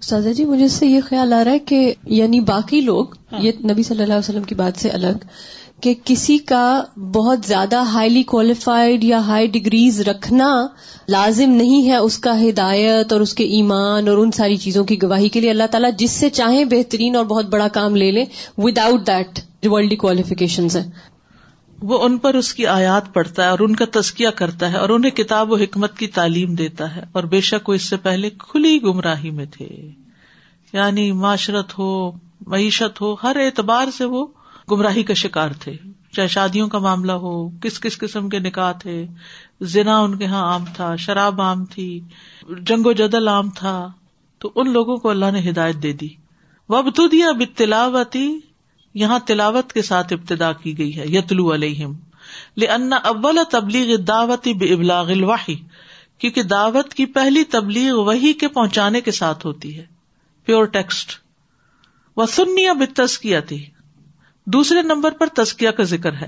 سازا 0.00 0.32
جی 0.32 0.44
مجھے 0.44 0.68
سے 0.68 0.86
یہ 0.86 1.00
خیال 1.04 1.32
آ 1.32 1.44
رہا 1.44 1.52
ہے 1.52 1.58
کہ 1.58 1.94
یعنی 2.04 2.40
باقی 2.40 2.80
لوگ 2.80 3.06
ہاں۔ 3.32 3.40
یہ 3.42 3.52
نبی 3.70 3.82
صلی 3.82 4.02
اللہ 4.02 4.12
علیہ 4.12 4.28
وسلم 4.28 4.42
کی 4.42 4.54
بات 4.54 4.80
سے 4.80 4.88
الگ 4.88 5.24
کہ 5.80 5.94
کسی 6.04 6.38
کا 6.38 6.82
بہت 7.14 7.38
زیادہ 7.46 7.76
ہائیلی 7.76 8.22
کوالیفائڈ 8.22 9.04
یا 9.04 9.18
ہائی 9.18 9.46
ڈگریز 9.46 10.00
رکھنا 10.00 10.66
لازم 11.08 11.50
نہیں 11.50 11.88
ہے 11.88 11.96
اس 11.96 12.18
کا 12.18 12.40
ہدایت 12.42 13.12
اور 13.12 13.20
اس 13.20 13.34
کے 13.34 13.44
ایمان 13.44 14.08
اور 14.08 14.18
ان 14.18 14.30
ساری 14.30 14.56
چیزوں 14.56 14.84
کی 14.84 15.02
گواہی 15.02 15.28
کے 15.28 15.40
لیے۔ 15.40 15.50
اللہ 15.50 15.66
تعالیٰ 15.70 15.90
جس 15.98 16.10
سے 16.10 16.30
چاہیں 16.30 16.64
بہترین 16.64 17.16
اور 17.16 17.24
بہت 17.24 17.46
بڑا 17.46 17.68
کام 17.68 17.96
لے 17.96 18.10
لیں۔ 18.10 18.24
ود 18.58 18.78
آؤٹ 18.78 19.06
دیٹ 19.06 19.40
جو 19.62 19.70
ورلڈ 19.70 19.98
کوالیفیکیشن 19.98 20.66
ہے 20.74 20.90
وہ 21.82 22.04
ان 22.04 22.18
پر 22.18 22.34
اس 22.34 22.54
کی 22.54 22.66
آیات 22.66 23.14
پڑھتا 23.14 23.44
ہے 23.44 23.48
اور 23.48 23.58
ان 23.58 23.76
کا 23.76 23.84
تزکیہ 23.92 24.28
کرتا 24.28 24.72
ہے 24.72 24.76
اور 24.76 24.88
انہیں 24.88 25.10
کتاب 25.10 25.52
و 25.52 25.56
حکمت 25.56 25.96
کی 25.96 26.06
تعلیم 26.06 26.54
دیتا 26.54 26.96
ہے 26.96 27.02
اور 27.12 27.24
بے 27.24 27.40
شک 27.40 27.68
وہ 27.68 27.74
اس 27.74 27.82
سے 27.82 27.96
پہلے 27.96 28.30
کھلی 28.38 28.82
گمراہی 28.82 29.30
میں 29.30 29.46
تھے۔ 29.46 29.90
یعنی 30.72 31.12
معاشرت 31.12 31.78
ہو، 31.78 32.10
معیشت 32.46 33.00
ہو، 33.00 33.16
ہر 33.22 33.36
اعتبار 33.36 33.86
سے 33.96 34.04
وہ 34.04 34.26
گمراہی 34.70 35.02
کا 35.02 35.14
شکار 35.14 35.50
تھے۔ 35.60 35.76
چاہے 36.12 36.28
شادیوں 36.28 36.68
کا 36.68 36.78
معاملہ 36.78 37.12
ہو، 37.12 37.48
کس 37.48 37.80
کس 37.80 37.98
قسم 37.98 38.28
کے 38.28 38.38
نکاح 38.38 38.72
تھے، 38.72 39.06
زنا 39.60 39.98
ان 39.98 40.18
کے 40.18 40.24
یہاں 40.24 40.42
عام 40.42 40.64
تھا، 40.76 40.96
شراب 40.96 41.40
عام 41.40 41.64
تھی، 41.64 42.00
جنگ 42.60 42.86
و 42.86 42.92
جدل 42.92 43.28
عام 43.28 43.50
تھا، 43.50 43.88
تو 44.38 44.52
ان 44.54 44.72
لوگوں 44.72 44.96
کو 44.96 45.10
اللہ 45.10 45.30
نے 45.30 45.50
ہدایت 45.50 45.76
دے 45.82 45.92
دی۔ 45.92 46.08
وب 46.68 47.12
دیا 47.12 47.32
بتلاوتی 47.32 48.38
یہاں 48.94 49.18
تلاوت 49.18 49.72
کے 49.72 49.82
ساتھ 49.82 50.12
ابتدا 50.12 50.52
کی 50.52 50.78
گئی 50.78 50.96
ہے، 50.96 51.06
یتلو 51.06 51.54
علیہم۔ 51.54 51.92
لأن 52.56 52.92
اول 52.92 53.38
تبلیغ 53.50 53.96
دعوت 53.96 54.48
بابلاغ 54.48 55.10
الوحی، 55.10 55.54
کیونکہ 56.18 56.42
دعوت 56.42 56.94
کی 56.94 57.06
پہلی 57.06 57.44
تبلیغ 57.44 57.94
وہی 57.94 58.32
کے 58.32 58.48
پہنچانے 58.48 59.00
کے 59.00 59.10
ساتھ 59.10 59.46
ہوتی 59.46 59.78
ہے۔ 59.78 59.86
Pure 60.44 60.64
text. 60.64 61.12
وہ 62.16 62.26
سنیا 62.26 62.72
بتسکیا 62.72 63.40
تھی 63.40 63.66
دوسرے 64.46 64.82
نمبر 64.82 65.10
پر 65.10 65.26
تسکیا 65.26 65.70
کا 65.70 65.82
ذکر 65.82 66.12
ہے۔ 66.12 66.26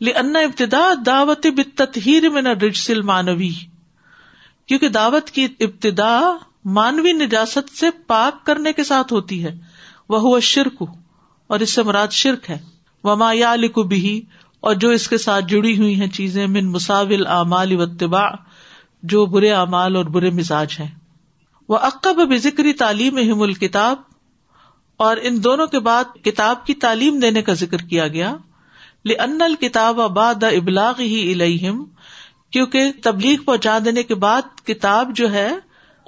لأن 0.00 0.36
ابتدا 0.36 0.92
دعوت 1.06 1.46
بتطہیر 1.46 2.28
من 2.28 2.46
الرجس 2.46 2.90
المانوی 2.90 3.50
کیونکہ 4.66 4.88
دعوت 4.88 5.30
کی 5.30 5.46
ابتدا 5.60 6.20
مانوی 6.64 7.12
نجاست 7.12 7.76
سے 7.76 7.86
پاک 8.06 8.46
کرنے 8.46 8.72
کے 8.72 8.84
ساتھ 8.84 9.12
ہوتی 9.12 9.44
ہے۔ 9.44 9.58
وہ 10.08 10.20
ہوا 10.20 10.40
شرک 10.40 10.82
اور 11.54 11.60
اس 11.60 11.70
سے 11.70 11.82
مراد 11.82 12.08
شرک 12.08 12.50
ہے۔ 12.50 12.58
وما 13.04 13.32
یا 13.32 13.54
بھی 13.88 14.22
اور 14.60 14.74
جو 14.74 14.90
اس 14.90 15.08
کے 15.08 15.18
ساتھ 15.18 15.44
جڑی 15.44 15.78
ہوئی 15.78 16.00
ہیں 16.00 16.06
چیزیں 16.06 16.46
من 16.46 16.66
مساول 16.66 17.26
اعمال 17.26 17.80
اتباع 17.80 18.28
جو 19.02 19.26
برے 19.26 19.52
اعمال 19.52 19.96
اور 19.96 20.04
برے 20.04 20.30
مزاج 20.30 20.76
ہیں۔ 20.80 20.90
وہ 21.68 21.76
عقب 21.76 22.16
بکری 22.16 22.72
تعلیم 22.72 23.18
ہم 23.18 23.42
الکتاب 23.42 23.96
اور 24.96 25.16
ان 25.22 25.44
دونوں 25.44 25.66
کے 25.66 25.78
بعد 25.80 26.04
کتاب 26.24 26.66
کی 26.66 26.74
تعلیم 26.74 27.18
دینے 27.18 27.42
کا 27.42 27.52
ذکر 27.52 27.76
کیا 27.76 28.08
گیا۔ 28.08 28.36
لن 29.04 29.42
الکتاب 29.42 30.00
اباد 30.00 30.42
ابلاغ 30.42 31.00
ہی 31.00 31.32
الہم 31.32 31.84
کیونکہ 32.50 32.92
تبلیغ 33.02 33.42
پہنچا 33.42 33.78
دینے 33.84 34.02
کے 34.02 34.14
بعد 34.14 34.66
کتاب 34.66 35.10
جو 35.14 35.32
ہے، 35.32 35.52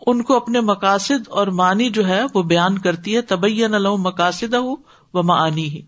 ان 0.06 0.22
کو 0.22 0.36
اپنے 0.36 0.60
مقاصد 0.60 1.28
اور 1.28 1.46
معنی 1.46 1.90
جو 1.90 2.06
ہے، 2.06 2.22
وہ 2.34 2.42
بیان 2.42 2.78
کرتی 2.78 3.16
ہے۔ 3.16 3.22
تبین 3.22 3.74
الحم 3.74 4.02
مقاصد 4.02 4.54
ہو 4.54 4.96
وہ 5.16 5.22
معنی 5.22 5.68
ہی۔ 5.68 5.82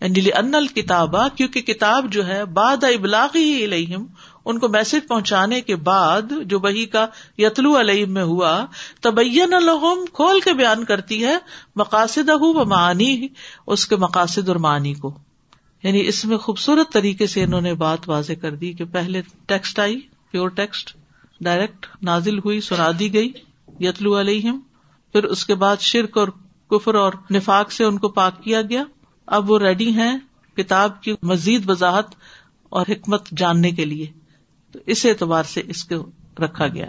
یعنی 0.00 0.32
ان 0.32 0.54
الکتابہ 0.54 1.28
کیونکہ 1.36 1.60
کتاب 1.60 2.12
جو 2.12 2.26
ہے 2.26 2.44
باد 2.44 2.84
ابلاغ 2.84 3.28
ہی 3.34 3.64
الہم 3.64 4.06
ان 4.44 4.58
کو 4.58 4.68
میسج 4.68 5.08
پہنچانے 5.08 5.60
کے 5.60 5.76
بعد 5.76 6.22
جو 6.44 6.60
وہی 6.60 6.86
کا 6.86 7.06
یتلو 7.38 7.80
علیہ 7.80 8.06
میں 8.06 8.22
ہوا، 8.22 8.66
تبین 9.00 9.54
الحم 9.54 10.04
کھول 10.12 10.40
کے 10.40 10.52
بیان 10.52 10.84
کرتی 10.84 11.24
ہے 11.24 11.36
مقاصد 11.76 12.28
و 12.28 12.64
معنی 12.64 13.28
اس 13.66 13.86
کے 13.86 13.96
مقاصد 13.96 14.48
اور 14.48 14.56
معنی 14.56 14.94
کو۔ 14.94 15.18
یعنی 15.82 16.06
اس 16.06 16.24
میں 16.24 16.36
خوبصورت 16.36 16.92
طریقے 16.92 17.26
سے 17.26 17.42
انہوں 17.42 17.60
نے 17.60 17.74
بات 17.74 18.08
واضح 18.08 18.32
کر 18.42 18.54
دی 18.54 18.72
کہ 18.72 18.84
پہلے 18.84 19.22
ٹیکسٹ 19.46 19.78
آئی، 19.78 20.00
پیور 20.30 20.48
ٹیکسٹ، 20.48 20.96
ڈائریکٹ 21.40 21.86
نازل 22.02 22.38
ہوئی، 22.38 22.60
سنا 22.60 22.88
دی 22.98 23.12
گئی، 23.14 23.32
یتلو 23.80 24.20
علیہم، 24.20 24.60
پھر 25.12 25.24
اس 25.24 25.46
کے 25.46 25.54
بعد 25.54 25.76
شرک 25.80 26.18
اور 26.18 26.28
کفر 26.70 26.94
اور 26.94 27.12
نفاق 27.30 27.72
سے 27.72 27.84
ان 27.84 27.98
کو 27.98 28.08
پاک 28.08 28.42
کیا 28.42 28.62
گیا۔ 28.62 28.84
اب 29.26 29.50
وہ 29.50 29.58
ریڈی 29.58 29.90
ہیں 29.90 30.18
کتاب 30.56 31.02
کی 31.02 31.14
مزید 31.22 31.70
وضاحت 31.70 32.06
اور 32.68 32.86
حکمت 32.88 33.28
جاننے 33.36 33.70
کے 33.70 33.84
لیے۔ 33.84 34.06
تو 34.72 34.78
اس 34.86 35.06
اعتبار 35.06 35.42
سے 35.42 35.62
اس 35.66 35.84
کو 35.84 36.10
رکھا 36.44 36.68
گیا۔ 36.68 36.86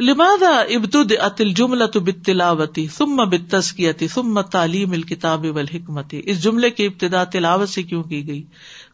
لمادا 0.00 0.60
ابتد 0.60 1.12
اتل 1.20 1.52
جملہ 1.52 1.84
تو 1.84 2.00
بتلاوتی 2.00 2.88
سم 2.88 3.16
بتسکیتی 3.16 4.08
سم 4.08 4.40
تعلیم 4.40 4.92
الکتاب 4.92 5.46
والحکمتی 5.54 6.20
اس 6.24 6.42
جملے 6.42 6.70
کی 6.70 6.86
ابتدا 6.86 7.24
تلاوت 7.24 7.68
سے 7.68 7.82
کیوں 7.82 8.02
کی 8.02 8.26
گئی؟ 8.26 8.42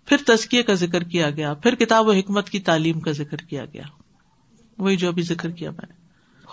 پھر 0.05 0.17
تسکیے 0.27 0.63
کا 0.63 0.75
ذکر 0.75 1.03
کیا 1.03 1.31
گیا۔ 1.31 1.55
پھر 1.55 1.75
کتاب 1.75 2.07
و 2.07 2.13
حکمت 2.13 2.51
کی 2.51 2.61
تعلیم 2.61 3.01
کا 3.01 3.13
ذکر 3.13 3.37
کیا 3.37 3.65
گیا۔ 3.65 3.83
وہی 4.79 4.97
جو 4.97 5.09
ابھی 5.09 5.23
ذکر 5.23 5.51
کیا 5.51 5.71
میں 5.71 5.87
نے۔ 5.89 6.02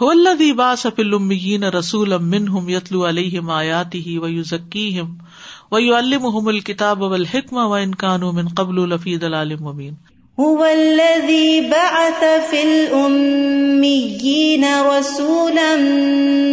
ہولدی 0.01 0.53
باس 0.53 0.87
فلمین 0.95 1.63
رسول 1.63 2.17
منہم 2.17 2.69
یتلو 2.69 3.07
علیہم 3.07 3.49
آیاتی 3.49 4.17
و 4.17 4.27
یزکیہم 4.27 5.17
و 5.71 5.79
یعلمہم 5.79 6.47
الکتاب 6.47 7.01
والحکم 7.01 7.57
و 7.57 7.73
انکانو 7.73 8.31
من 8.31 8.47
قبل 8.47 8.89
لفی 8.89 9.17
دلال 9.17 9.55
مبین 9.59 9.93
هو 10.39 10.63
الذي 10.63 11.61
بعث 11.61 12.49
في 12.49 12.63
الأميين 12.63 14.81
رسولا 14.81 15.75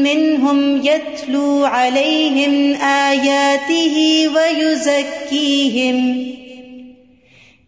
منهم 0.02 0.86
يتلو 0.86 1.64
عليهم 1.64 2.82
آياته 2.82 4.28
ويزكيهم. 4.34 6.36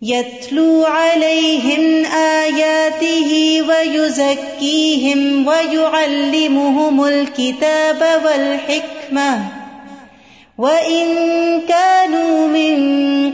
يتلو 0.02 0.84
عليهم 0.84 2.04
آياته 2.14 3.62
ويزكيهم 3.68 5.46
ويعلمهم 5.46 7.04
الكتاب 7.04 8.02
والحكمة 8.24 9.58
وَإِن 10.58 11.10
كَانُوا 11.68 12.46
مِن 12.48 12.78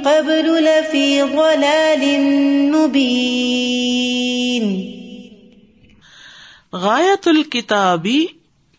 قَبْلُ 0.04 0.48
لَفِي 0.64 1.22
ضَلَالٍ 1.22 2.02
مُبِينٍ 2.72 4.66
غایت 6.82 7.28
الکتابی 7.28 8.18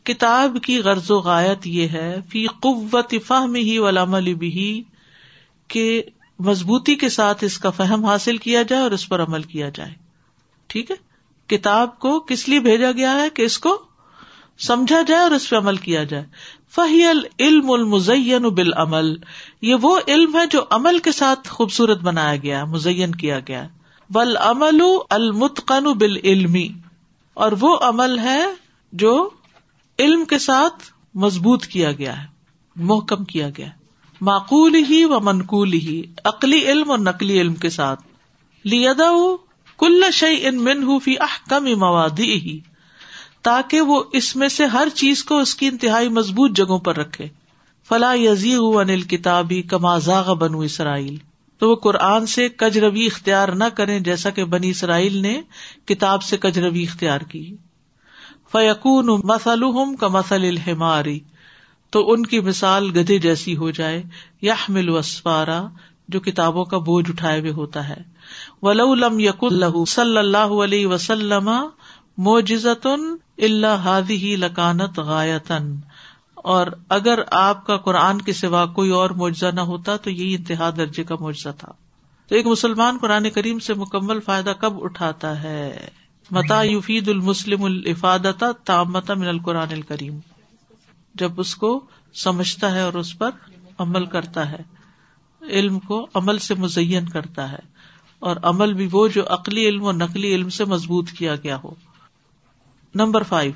کتاب 0.05 0.57
کی 0.63 0.75
غرض 0.79 1.09
و 1.11 1.17
غایت 1.19 1.67
یہ 1.67 1.87
ہے 1.87 2.11
فی 2.29 2.45
قوت 2.59 3.15
فہم 3.27 3.55
ہی 3.55 3.77
والعمل 3.79 4.33
بھی 4.33 4.65
کہ 5.67 5.85
مضبوطی 6.39 6.95
کے 6.95 7.09
ساتھ 7.09 7.43
اس 7.43 7.57
کا 7.57 7.69
فہم 7.69 8.05
حاصل 8.05 8.37
کیا 8.37 8.61
جائے 8.61 8.81
اور 8.81 8.91
اس 8.91 9.09
پر 9.09 9.23
عمل 9.23 9.41
کیا 9.41 9.69
جائے۔ 9.69 9.93
ٹھیک 10.67 10.91
ہے؟ 10.91 10.95
کتاب 11.47 11.99
کو 11.99 12.19
کس 12.19 12.49
لیے 12.49 12.59
بھیجا 12.59 12.91
گیا 12.91 13.13
ہے 13.13 13.29
کہ 13.29 13.41
اس 13.41 13.59
کو 13.59 13.81
سمجھا 14.59 15.01
جائے 15.01 15.21
اور 15.21 15.31
اس 15.31 15.49
پہ 15.49 15.55
عمل 15.55 15.77
کیا 15.77 16.03
جائے؟ 16.03 16.23
فہی 16.75 17.05
العلم 17.05 17.71
المزین 17.71 18.41
بال 18.41 18.73
عمل 18.73 19.15
یہ 19.61 19.75
وہ 19.81 19.99
علم 20.07 20.35
ہے 20.35 20.45
جو 20.45 20.63
عمل 20.69 20.99
کے 20.99 21.11
ساتھ 21.11 21.49
خوبصورت 21.49 21.99
بنایا 21.99 22.35
گیا 22.35 22.65
مزین 22.65 23.15
کیا 23.15 23.39
گیا 23.39 23.67
بل 24.09 24.37
عمل 24.37 24.81
المتقن 25.09 25.83
بال 25.83 26.17
علمی 26.23 26.69
اور 27.33 27.51
وہ 27.59 27.77
عمل 27.81 28.19
ہے 28.19 28.45
جو 28.93 29.29
علم 29.99 30.25
کے 30.25 30.37
ساتھ 30.37 30.83
مضبوط 31.13 31.65
کیا 31.65 31.91
گیا 31.91 32.21
ہے، 32.21 32.27
محکم 32.75 33.23
کیا 33.23 33.49
گیا 33.57 33.65
ہے۔ 33.65 33.84
معقول 34.21 34.75
ہی 34.75 35.05
و 35.05 35.19
منقول 35.19 35.73
ہی 35.73 36.01
عقلی 36.23 36.65
علم 36.65 36.91
اور 36.91 36.99
نقلی 36.99 37.41
علم 37.41 37.55
کے 37.55 37.69
ساتھ۔ 37.69 38.01
لیدا 38.63 39.09
کل 39.77 40.03
شعی 40.13 40.47
ان 40.47 40.63
من 40.63 40.99
فی 40.99 41.15
احکم 41.19 41.65
موادی 41.65 42.33
ہی 42.33 42.59
تاکہ 43.41 43.81
وہ 43.81 44.03
اس 44.13 44.35
میں 44.35 44.47
سے 44.47 44.65
ہر 44.65 44.87
چیز 44.93 45.23
کو 45.23 45.37
اس 45.37 45.55
کی 45.55 45.67
انتہائی 45.67 46.09
مضبوط 46.09 46.51
جگہوں 46.51 46.79
پر 46.79 46.97
رکھے۔ 46.97 47.27
فلاح 47.89 48.15
یزی 48.15 48.55
انل 48.59 49.01
کتابی 49.01 49.61
کمازاغ 49.61 50.35
بنو 50.35 50.59
اسرائیل۔ 50.59 51.17
تو 51.57 51.69
وہ 51.69 51.75
قرآن 51.75 52.25
سے 52.25 52.49
کج 52.49 52.79
روی 52.79 53.05
اختیار 53.05 53.49
نہ 53.49 53.63
کرے 53.63 53.99
جیسا 53.99 54.29
کہ 54.29 54.43
بنی 54.43 54.69
اسرائیل 54.69 55.17
نے 55.17 55.41
کتاب 55.85 56.23
سے 56.23 56.37
کج 56.37 56.59
روی 56.59 56.83
اختیار 56.83 57.19
کی۔ 57.19 57.55
فیقون 58.51 59.05
مسلحم 59.05 59.95
کا 59.95 60.07
مسل 60.07 60.43
الحماری 60.43 61.19
تو 61.89 62.11
ان 62.11 62.25
کی 62.25 62.39
مثال 62.39 62.91
گدے 62.95 63.19
جیسی 63.19 63.57
ہو 63.57 63.71
جائے 63.71 64.03
یا 64.41 64.55
مل 64.69 64.89
وسفارا 64.89 65.67
جو 66.07 66.19
کتابوں 66.19 66.65
کا 66.65 66.77
بوجھ 66.77 67.09
اٹھائے 67.09 67.39
ہوئے 67.39 67.51
ہوتا 67.51 67.89
ہے۔ 67.89 68.01
ولم 68.61 69.19
یق 69.19 69.43
اللہ 69.43 69.85
صلی 69.87 70.17
اللہ 70.17 70.37
علیہ 70.37 70.87
وسلم 70.87 71.49
موجزتن 72.17 73.15
اللہ 73.37 73.67
ہادی 73.67 74.17
ہی 74.17 74.35
لکانت 74.35 74.99
غایتن۔ 74.99 75.75
اور 76.35 76.67
اگر 76.89 77.19
آپ 77.31 77.65
کا 77.67 77.77
قرآن 77.77 78.21
کے 78.21 78.33
سوا 78.33 78.65
کوئی 78.65 78.89
اور 78.89 79.09
معجزہ 79.09 79.45
نہ 79.45 79.61
ہوتا 79.61 79.97
تو 79.97 80.09
یہی 80.09 80.35
انتہا 80.35 80.69
درجے 80.77 81.03
کا 81.03 81.15
معجزہ 81.19 81.49
تھا۔ 81.57 81.71
تو 82.27 82.35
ایک 82.35 82.47
مسلمان 82.47 82.97
قرآن 83.01 83.29
کریم 83.29 83.59
سے 83.59 83.73
مکمل 83.73 84.19
فائدہ 84.19 84.53
کب 84.59 84.83
اٹھاتا 84.83 85.43
ہے؟ 85.43 85.87
متا 86.31 86.63
یوفید 86.63 87.07
المسلم 87.07 87.63
الفادت 87.63 88.43
تامتا 88.63 89.13
من 89.13 89.27
القرآن 89.27 89.67
الکریم۔ 89.71 90.19
جب 91.15 91.31
اس 91.37 91.55
کو 91.55 91.85
سمجھتا 92.13 92.75
ہے 92.75 92.81
اور 92.81 92.93
اس 92.93 93.17
پر 93.17 93.29
عمل 93.79 94.05
کرتا 94.05 94.51
ہے، 94.51 94.57
علم 95.49 95.79
کو 95.79 96.07
عمل 96.13 96.39
سے 96.39 96.53
مزین 96.55 97.09
کرتا 97.09 97.51
ہے، 97.51 97.59
اور 98.19 98.35
عمل 98.43 98.73
بھی 98.73 98.89
وہ 98.91 99.07
جو 99.07 99.23
عقلی 99.29 99.67
علم 99.67 99.85
اور 99.85 99.93
نقلی 99.93 100.35
علم 100.35 100.49
سے 100.49 100.65
مضبوط 100.65 101.09
کیا 101.09 101.35
گیا 101.35 101.57
ہو۔ 101.63 101.69
Number 102.95 103.23
five. 103.23 103.51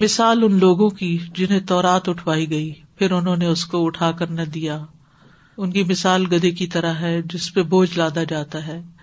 مثال 0.00 0.42
ان 0.42 0.58
لوگوں 0.58 0.90
کی 0.90 1.18
جنہیں 1.34 1.60
تورات 1.60 2.08
اٹھوائی 2.08 2.50
گئی، 2.50 2.72
پھر 2.98 3.10
انہوں 3.10 3.36
نے 3.36 3.46
اس 3.46 3.64
کو 3.64 3.86
اٹھا 3.86 4.12
کر 4.12 4.26
نہ 4.26 4.42
دیا۔ 4.42 4.78
ان 5.58 5.72
کی 5.72 5.82
مثال 5.82 6.26
گدے 6.32 6.50
کی 6.50 6.66
طرح 6.66 6.94
ہے، 6.94 7.22
جس 7.24 7.54
پہ 7.54 7.62
بوجھ 7.62 7.98
لادا 7.98 8.22
جاتا 8.22 8.66
ہے۔ 8.66 8.95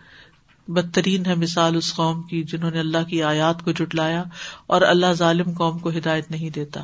بدترین 0.67 1.25
ہے 1.25 1.35
مثال 1.35 1.75
اس 1.75 1.93
قوم 1.93 2.21
کی 2.21 2.43
جنہوں 2.43 2.71
نے 2.71 2.79
اللہ 2.79 3.03
کی 3.07 3.23
آیات 3.23 3.63
کو 3.63 3.71
جٹلایا 3.71 4.23
اور 4.67 4.81
اللہ 4.81 5.13
ظالم 5.13 5.51
قوم 5.51 5.79
کو 5.79 5.89
ہدایت 5.89 6.31
نہیں 6.31 6.49
دیتا۔ 6.49 6.81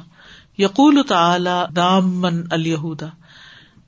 یقول 0.58 1.02
تعالی 1.08 1.74
دام 1.76 2.22
من 2.22 2.44
الہدا 2.52 3.08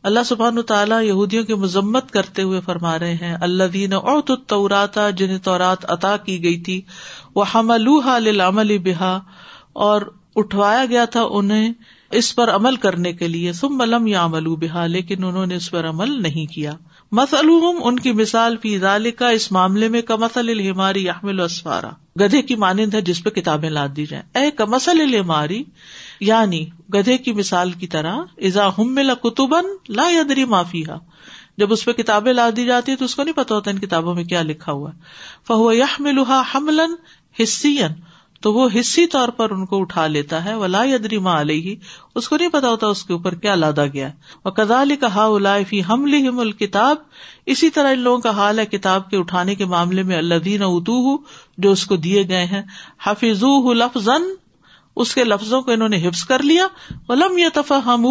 اللہ 0.04 0.20
سبحان 0.26 0.62
تعالیٰ 0.62 1.04
یہودیوں 1.04 1.44
کی 1.44 1.54
مذمت 1.54 2.12
کرتے 2.12 2.42
ہوئے 2.42 2.62
فرما 2.62 3.00
رہے 3.00 3.14
ہیں 3.14 3.36
اللہ 3.42 3.64
دین 3.64 3.94
اوت 3.94 4.32
توراتا 4.48 5.10
جنہیں 5.10 5.38
تورات 5.38 5.92
عطا 5.92 6.18
کی 6.18 6.44
گئی 6.44 6.60
تھی 6.60 6.82
وہ 7.36 7.46
حملوہا 7.56 8.20
للعمل 8.20 8.78
بہا 8.78 9.20
اور 9.74 10.02
اٹھوایا 10.36 10.86
گیا 10.86 11.06
تھا 11.06 11.22
انہیں 11.30 11.74
اس 12.12 12.36
پر 12.36 12.56
عمل 12.56 12.76
کرنے 12.76 13.14
کے 13.14 13.28
لیے 13.28 13.54
سم 13.54 13.78
ملم 13.78 14.08
یا 14.08 14.26
عملو 14.26 14.56
بحا 14.56 14.88
لیکن 14.88 15.24
انہوں 15.24 15.46
نے 15.46 15.56
اس 15.56 15.72
پر 15.72 15.90
عمل 15.90 16.22
نہیں 16.22 16.54
کیا۔ 16.54 16.72
مسلوم 17.12 17.80
ان 17.84 18.00
کی 18.00 18.12
مثال 18.12 18.58
فی 18.58 18.80
کا 19.12 19.30
اس 19.30 19.52
معاملے 19.52 19.88
میں 19.88 20.02
کمسل 20.02 20.50
الہماری 20.50 21.06
یحمل 21.06 21.40
اسفارا۔ 21.40 21.90
گدھے 22.22 22.42
کی 22.42 22.56
مانند 22.56 22.94
ہے 22.94 23.02
جس 23.02 23.24
پہ 23.24 23.30
کتابیں 23.30 23.70
لاد 23.70 23.90
دی 23.96 24.06
جائیں۔ 24.06 24.44
اے 24.44 24.52
کمسل 24.52 25.02
الہماری 25.02 25.64
یعنی 26.20 26.66
گدھے 26.94 27.18
کی 27.18 27.34
مثال 27.34 27.72
کی 27.72 27.88
طرح 27.88 28.18
ازا 28.38 28.68
ہم 28.68 29.00
کتبن 29.24 29.66
لا 29.90 30.10
یدری 30.10 30.46
معافی 30.46 30.84
جب 31.58 31.74
اس 31.74 31.86
پہ 31.86 31.92
کتابیں 31.92 32.34
لا 32.34 32.50
دی 32.56 32.66
جاتی 32.66 32.92
ہے 32.92 32.98
تو 32.98 33.06
اس 33.06 33.16
کو 33.16 33.24
نہیں 33.24 33.36
پتا 33.36 33.56
ہوتا 33.56 33.72
ان 33.72 33.80
کتابوں 33.80 34.16
میں 34.16 34.24
کیا 34.24 34.42
لکھا 34.42 34.72
ہوا 34.72 34.92
فہو 35.48 35.74
یہ 35.74 35.96
ملوہا 36.00 36.42
حملن 36.56 36.96
حسین 37.44 38.11
تو 38.42 38.54
وہ 38.54 38.70
حصی 38.80 39.08
طور 39.08 39.30
پر 39.30 39.50
ان 39.50 39.66
کو 39.66 39.82
اٹھا 39.82 40.08
لیتا 40.08 40.46
ہے، 40.46 40.56
ولا 40.56 40.84
یدری 40.84 41.18
ماں 41.18 41.42
علیہ 41.42 41.76
اس 42.16 42.30
کو 42.30 42.38
نہیں 42.38 42.50
پتا 42.50 42.70
ہوتا 42.70 42.88
اس 42.88 43.06
کے 43.06 43.14
اوپر 43.14 43.36
کیا 43.36 43.56
لادا 43.56 43.86
گیا 43.86 44.10
وہ 44.46 44.52
کدال 44.52 44.96
کہا 44.96 45.30
فی 45.70 45.82
حمل 45.90 46.40
الکتاب 46.40 46.98
اسی 47.46 47.70
طرح 47.70 47.92
ان 47.92 48.00
لوگوں 48.00 48.20
کا 48.20 48.30
حال 48.30 48.60
ہے 48.60 48.66
کتاب 48.66 49.10
کے 49.10 49.18
اٹھانے 49.18 49.56
کے 49.56 49.66
معاملے 49.66 50.04
میں 50.04 50.18
اللہ 50.18 50.36
دین 50.36 50.64
اتو 50.64 51.18
جو 51.58 51.72
اس 51.72 51.86
کو 51.86 51.96
دیے 51.96 52.28
گئے 52.28 52.46
ہیں۔ 52.46 52.62
حفیظ 53.04 53.44
لفظ 53.76 54.10
اس 54.96 55.16
کے 55.16 55.24
لفظوں 55.24 55.62
کو 55.62 55.72
انہوں 55.72 55.90
نے 55.90 56.08
حفظ 56.08 56.24
کر 56.24 56.44
لیا۔ 56.44 56.68
ولم 57.10 57.38
یہ 57.38 57.48
تفا 57.54 57.80
ہم 57.86 58.06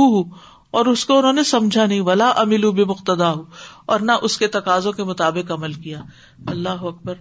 اور 0.71 0.87
اس 0.87 1.07
کو 1.07 1.19
انہوں 1.19 1.33
نے 1.33 1.43
سمجھا 1.43 1.87
نہیں۔ 1.87 2.01
ولا 2.01 2.33
املو 2.37 2.73
بے 2.73 2.85
مقتدا 2.85 3.33
ہو 3.33 3.45
اور 3.87 4.01
نہ 4.01 4.13
اس 4.23 4.39
کے 4.39 4.47
تقاضوں 4.47 4.93
کے 4.93 5.05
مطابق 5.05 5.51
عمل 5.51 5.73
کیا۔ 5.73 6.01
اللہ 6.47 6.83
اکبر۔ 6.83 7.15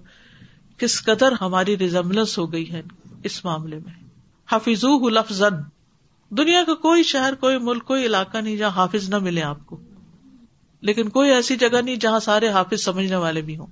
کس 0.80 1.04
قدر 1.04 1.32
ہماری 1.42 1.78
ریزمبلنس 1.78 2.38
ہو 2.38 2.52
گئی 2.52 2.72
ہے 2.72 2.82
اس 3.24 3.46
معاملے 3.46 3.76
میں۔ 3.76 4.10
حافظ 4.52 4.86
لفظ 5.12 5.44
دنیا 6.30 6.64
کا 6.64 6.74
کوئی 6.74 7.04
شہر، 7.04 7.36
کوئی 7.36 7.58
ملک، 7.58 7.86
کوئی 7.86 8.06
علاقہ 8.06 8.38
نہیں 8.38 8.58
جہاں 8.58 8.70
حافظ 8.70 9.10
نہ 9.10 9.18
ملے 9.18 9.42
آپ 9.42 9.66
کو۔ 9.66 9.78
لیکن 10.82 11.10
کوئی 11.10 11.30
ایسی 11.30 11.56
جگہ 11.56 11.82
نہیں 11.82 11.96
جہاں 11.96 12.20
سارے 12.20 12.50
حافظ 12.50 12.84
سمجھنے 12.84 13.16
والے 13.16 13.42
بھی 13.42 13.58
ہوں۔ 13.58 13.68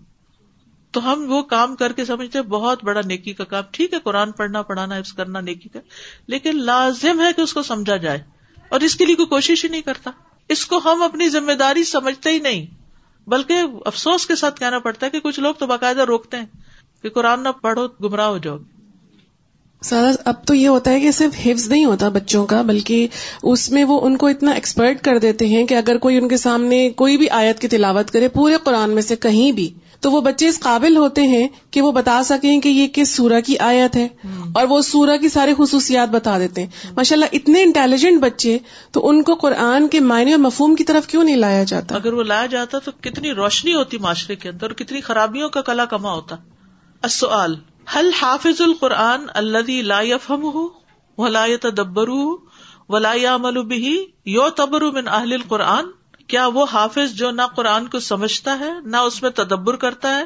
تو 0.91 1.13
ہم 1.13 1.25
وہ 1.27 1.41
کام 1.41 1.75
کر 1.75 1.91
کے 1.91 2.05
سمجھتے 2.05 2.41
بہت 2.41 2.83
بڑا 2.83 3.01
نیکی 3.05 3.33
کا 3.33 3.43
کام۔ 3.43 3.63
ٹھیک 3.71 3.93
ہے، 3.93 3.99
قرآن 3.99 4.31
پڑھنا، 4.31 4.61
پڑھانا 4.61 4.95
حفظ 4.95 5.13
کرنا 5.13 5.39
نیکی 5.39 5.69
کا۔ 5.69 5.79
لیکن 6.27 6.63
لازم 6.63 7.21
ہے 7.21 7.33
کہ 7.35 7.41
اس 7.41 7.53
کو 7.53 7.63
سمجھا 7.63 7.95
جائے۔ 7.95 8.23
اور 8.69 8.79
اس 8.79 8.95
کے 8.95 9.05
لیے 9.05 9.15
کوئی 9.15 9.25
کوشش 9.25 9.65
ہی 9.65 9.69
نہیں 9.69 9.81
کرتا۔ 9.81 10.11
اس 10.49 10.65
کو 10.65 10.77
ہم 10.85 11.01
اپنی 11.01 11.29
ذمہ 11.29 11.51
داری 11.51 11.83
سمجھتے 11.83 12.29
ہی 12.29 12.39
نہیں۔ 12.39 12.65
بلکہ 13.29 13.57
افسوس 13.85 14.27
کے 14.27 14.35
ساتھ 14.35 14.59
کہنا 14.59 14.79
پڑتا 14.79 15.05
ہے 15.05 15.11
کہ 15.11 15.19
کچھ 15.19 15.39
لوگ 15.39 15.53
تو 15.53 15.67
باقاعدہ 15.67 16.01
روکتے 16.01 16.37
ہیں۔ 16.37 16.45
کہ 17.01 17.09
قرآن 17.09 17.43
نہ 17.43 17.49
پڑھو 17.61 17.87
گمراہ 18.03 18.27
ہو 18.27 18.37
جاؤ 18.37 18.57
سارا 19.81 20.11
اب 20.25 20.33
تو 20.45 20.53
یہ 20.53 20.67
ہوتا 20.67 20.91
ہے 20.91 20.99
کہ 20.99 21.11
صرف 21.11 21.33
حفظ 21.45 21.69
نہیں 21.69 21.85
ہوتا 21.85 22.09
بچوں 22.09 22.45
کا 22.45 22.61
بلکہ 22.61 23.07
اس 23.43 23.71
میں 23.71 23.83
وہ 23.83 24.01
ان 24.01 24.17
کو 24.17 24.27
اتنا 24.27 24.51
ایکسپرٹ 24.51 25.01
کر 25.01 25.17
دیتے 25.17 25.47
ہیں 25.47 25.65
کہ 25.65 25.75
اگر 25.75 25.97
کوئی 25.97 26.17
ان 26.17 26.27
کے 26.27 26.37
سامنے 26.37 26.89
کوئی 26.89 27.17
بھی 27.17 27.29
آیت 27.29 27.59
کی 27.59 27.67
تلاوت 27.67 28.11
کرے 28.11 28.27
پورے 28.27 28.55
قرآن 28.63 28.89
میں 28.89 29.01
سے 29.01 29.15
کہیں 29.15 29.51
بھی 29.51 29.73
تو 29.99 30.11
وہ 30.11 30.21
بچے 30.21 30.47
اس 30.47 30.59
قابل 30.59 30.97
ہوتے 30.97 31.21
ہیں 31.21 31.47
کہ 31.71 31.81
وہ 31.81 31.91
بتا 31.91 32.23
سکیں 32.23 32.61
کہ 32.61 32.69
یہ 32.69 32.87
کس 32.93 33.15
سورہ 33.15 33.41
کی 33.45 33.57
آیت 33.57 33.95
ہے۔ 33.95 34.07
اور 34.55 34.67
وہ 34.69 34.81
سورہ 34.81 35.17
کی 35.17 35.29
ساری 35.29 35.53
خصوصیات 35.57 36.09
بتا 36.09 36.39
دیتے 36.39 36.63
ہیں۔ 36.63 36.69
ماشاء 36.95 37.15
اللہ 37.15 37.25
اتنے 37.31 37.61
انٹیلیجنٹ 37.63 38.21
بچے 38.21 38.57
تو 38.91 39.09
ان 39.09 39.23
کو 39.23 39.35
قرآن 39.35 39.88
کے 39.88 39.99
معنی 39.99 40.31
اور 40.31 40.39
مفہوم 40.39 40.75
کی 40.75 40.83
طرف 40.83 41.07
کیوں 41.07 41.23
نہیں 41.23 41.36
لایا 41.36 41.63
جاتا؟ 41.63 41.95
اگر 41.95 42.13
وہ 42.13 42.23
لایا 42.23 42.45
جاتا 42.45 42.79
تو 42.79 42.91
کتنی 43.01 43.31
روشنی 43.31 43.73
ہوتی 43.73 43.97
معاشرے 43.97 44.36
کے 44.36 44.49
اندر 44.49 44.63
اور 44.63 44.71
کتنی 44.71 45.01
خرابیوں 45.01 45.49
کا 45.49 45.62
کلا 45.62 45.86
کما 45.86 46.13
ہوتا۔ 46.13 46.36
السؤال 47.01 47.55
حل 47.95 48.12
حافظ 48.21 48.62
القرآن 48.62 49.21
اللہ 49.33 49.81
لا 49.81 50.01
يفهم 50.01 50.67
ولا 51.17 51.45
يتدبر 51.45 52.10
ولا 52.89 53.13
يعمل 53.13 53.62
به 53.62 53.95
يعتبر 54.25 54.91
من 54.91 55.07
اہل 55.07 55.33
القرآن؟ 55.33 55.86
کیا 56.27 56.47
وہ 56.47 56.65
حافظ 56.73 57.13
جو 57.13 57.31
نہ 57.31 57.41
قرآن 57.55 57.88
کو 57.88 57.99
سمجھتا 57.99 58.60
ہے، 58.60 58.71
نہ 58.86 58.97
اس 58.97 59.21
میں 59.21 59.29
تدبر 59.29 59.75
کرتا 59.75 60.17
ہے، 60.17 60.23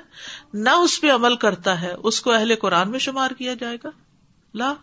نہ 0.53 0.69
اس 0.69 1.01
پہ 1.01 1.11
عمل 1.11 1.35
کرتا 1.35 1.81
ہے، 1.81 1.93
اس 2.03 2.21
کو 2.21 2.31
اہل 2.31 2.55
قرآن 2.55 2.91
میں 2.91 2.99
شمار 2.99 3.31
کیا 3.31 3.53
جائے 3.53 3.77
گا؟ 3.83 3.89
لا۔ 4.53 4.73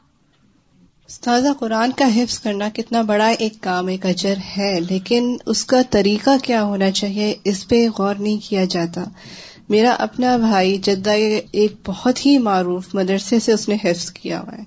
استاذہ، 1.08 1.48
قرآن 1.58 1.92
کا 1.92 2.16
حفظ 2.16 2.40
کرنا 2.40 2.68
کتنا 2.74 3.02
بڑا 3.02 3.26
ایک 3.26 3.60
کام، 3.60 3.86
ایک 3.86 4.06
اجر 4.06 4.34
ہے، 4.56 4.80
لیکن 4.80 5.36
اس 5.46 5.64
کا 5.64 5.76
طریقہ 5.90 6.30
کیا 6.42 6.62
ہونا 6.62 6.90
چاہیے، 6.90 7.36
اس 7.44 7.68
پہ 7.68 7.88
غور 7.98 8.14
نہیں 8.14 8.38
کیا 8.48 8.64
جاتا۔ 8.64 9.04
میرا 9.68 9.92
اپنا 9.98 10.36
بھائی 10.36 10.78
جدہ 10.78 11.10
ایک 11.52 11.74
بہت 11.86 12.26
ہی 12.26 12.38
معروف 12.38 12.94
مدرسے 12.94 13.40
سے 13.40 13.52
اس 13.52 13.68
نے 13.68 13.76
حفظ 13.84 14.10
کیا 14.10 14.40
ہوا 14.40 14.58
ہے۔ 14.58 14.62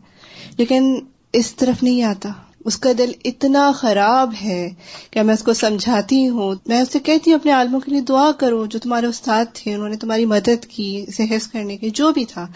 لیکن 0.57 0.99
اس 1.33 1.55
طرف 1.55 1.83
نہیں 1.83 2.03
آتا۔ 2.03 2.29
اس 2.65 2.77
کا 2.77 2.89
دل 2.97 3.11
اتنا 3.25 3.71
خراب 3.71 4.33
ہے 4.43 4.69
کہ 5.11 5.21
میں 5.21 5.33
اس 5.33 5.43
کو 5.43 5.53
سمجھاتی 5.53 6.27
ہوں۔ 6.27 6.55
میں 6.65 6.81
اسے 6.81 6.99
کہتی 6.99 7.31
ہوں، 7.31 7.39
اپنے 7.39 7.51
عالموں 7.51 7.79
کے 7.79 7.91
لیے 7.91 8.01
دعا 8.01 8.31
کرو، 8.31 8.65
جو 8.65 8.79
تمہارے 8.79 9.05
استاد 9.05 9.45
تھے، 9.53 9.73
انہوں 9.73 9.89
نے 9.89 9.97
تمہاری 9.97 10.25
مدد 10.25 10.65
کی، 10.65 11.05
اسے 11.07 11.23
حفظ 11.23 11.47
کرنے 11.47 11.77
کی 11.77 11.89
جو 11.89 12.11
بھی 12.11 12.25
تھا۔ 12.25 12.47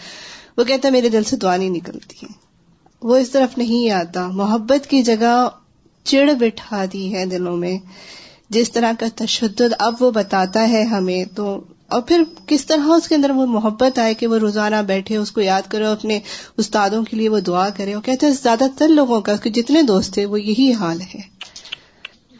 وہ 0.56 0.64
کہتا 0.64 0.88
میرے 0.90 1.08
دل 1.08 1.24
سے 1.24 1.36
دعا 1.36 1.56
نہیں 1.56 1.70
نکلتی۔ 1.70 2.26
ہے 2.26 2.32
وہ 3.02 3.16
اس 3.16 3.30
طرف 3.30 3.58
نہیں 3.58 3.90
آتا۔ 3.90 4.28
محبت 4.28 4.86
کی 4.86 5.02
جگہ 5.02 5.48
چڑ 6.04 6.30
بٹھا 6.38 6.84
دی 6.92 7.14
ہے 7.14 7.26
دلوں 7.26 7.56
میں۔ 7.56 7.78
جس 8.50 8.72
طرح 8.72 8.92
کا 9.00 9.06
تشدد 9.14 9.72
اب 9.78 9.94
وہ 10.00 10.10
بتاتا 10.10 10.68
ہے 10.68 10.82
ہمیں، 10.82 11.24
تو 11.24 11.60
اور 11.88 12.02
پھر 12.02 12.22
کس 12.46 12.66
طرح 12.66 12.88
اس 12.88 13.08
کے 13.08 13.14
اندر 13.14 13.30
وہ 13.30 13.46
محبت 13.46 13.98
آئے 13.98 14.14
کہ 14.14 14.26
وہ 14.26 14.38
روزانہ 14.38 14.76
بیٹھے، 14.76 15.16
اس 15.16 15.32
کو 15.32 15.40
یاد 15.40 15.62
کرے 15.68 15.84
اپنے 15.84 16.20
استادوں 16.56 17.04
کے 17.04 17.16
لیے 17.16 17.28
وہ 17.28 17.40
دعا 17.40 17.68
کرے۔ 17.68 17.94
اور 17.94 18.02
کہتے 18.02 18.26
ہیں، 18.26 18.32
زیادہ 18.42 18.64
تر 18.78 18.88
لوگوں 18.88 19.20
کا 19.20 19.34
جتنے 19.44 19.82
دوست 19.82 20.12
تھے، 20.12 20.26
وہ 20.26 20.40
یہی 20.40 20.72
حال 20.72 21.00
ہے۔ 21.00 21.36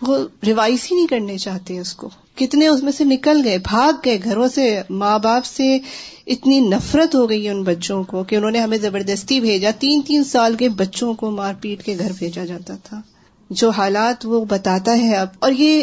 وہ 0.02 0.18
ریوائز 0.46 0.78
ہی 0.90 0.96
نہیں 0.96 1.06
کرنے 1.06 1.38
چاہتے 1.38 1.78
اس 1.78 1.94
کو۔ 1.94 2.10
کتنے 2.34 2.68
اس 2.68 2.82
میں 2.82 2.92
سے 2.92 3.04
نکل 3.04 3.40
گئے، 3.44 3.58
بھاگ 3.58 3.92
گئے، 4.04 4.18
گھروں 4.24 4.48
سے، 4.48 4.82
ماں 4.90 5.18
باپ 5.18 5.44
سے 5.44 5.78
اتنی 6.26 6.60
نفرت 6.60 7.14
ہو 7.14 7.30
گئی 7.30 7.48
ان 7.48 7.62
بچوں 7.62 8.04
کو 8.04 8.24
کہ 8.24 8.36
انہوں 8.36 8.50
نے 8.50 8.58
ہمیں 8.58 8.78
زبردستی 8.78 9.40
بھیجا۔ 9.40 9.70
تین 9.78 10.02
تین 10.02 10.24
سال 10.24 10.54
کے 10.54 10.68
بچوں 10.68 11.14
کو 11.14 11.30
مار 11.30 11.54
پیٹ 11.60 11.82
کے 11.82 11.96
گھر 11.98 12.12
بھیجا 12.18 12.44
جاتا 12.44 12.74
تھا۔ 12.84 13.00
جو 13.50 13.70
حالات 13.70 14.26
وہ 14.26 14.44
بتاتا 14.44 14.98
ہے 14.98 15.16
اب، 15.16 15.28
اور 15.38 15.52
یہ 15.52 15.82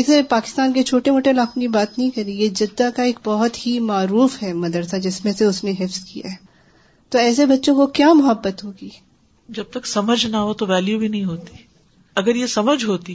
اسے 0.00 0.22
پاکستان 0.22 0.72
کے 0.72 0.82
چھوٹے 0.82 1.10
موٹے 1.10 1.30
علاقوں 1.30 1.60
کی 1.60 1.68
بات 1.68 1.98
نہیں 1.98 2.10
کری، 2.10 2.32
یہ 2.32 2.48
جدہ 2.48 2.88
کا 2.96 3.02
ایک 3.02 3.18
بہت 3.24 3.66
ہی 3.66 3.78
معروف 3.78 4.42
ہے 4.42 4.52
مدرسہ 4.52 4.96
جس 4.96 5.24
میں 5.24 5.32
سے 5.32 5.44
اس 5.44 5.64
نے 5.64 5.70
حفظ 5.70 5.98
کیا 5.98 6.30
ہے۔ 6.30 6.52
تو 7.08 7.18
ایسے 7.18 7.46
بچوں 7.46 7.74
کو 7.74 7.86
کیا 7.86 8.12
محبت 8.12 8.64
ہوگی؟ 8.64 8.88
جب 9.48 9.64
تک 9.70 9.86
سمجھ 9.86 10.26
نہ 10.26 10.36
ہو 10.36 10.54
تو 10.54 10.66
ویلو 10.66 10.98
بھی 10.98 11.08
نہیں 11.08 11.24
ہوتی۔ 11.24 11.56
اگر 12.14 12.34
یہ 12.34 12.46
سمجھ 12.46 12.84
ہوتی 12.84 13.14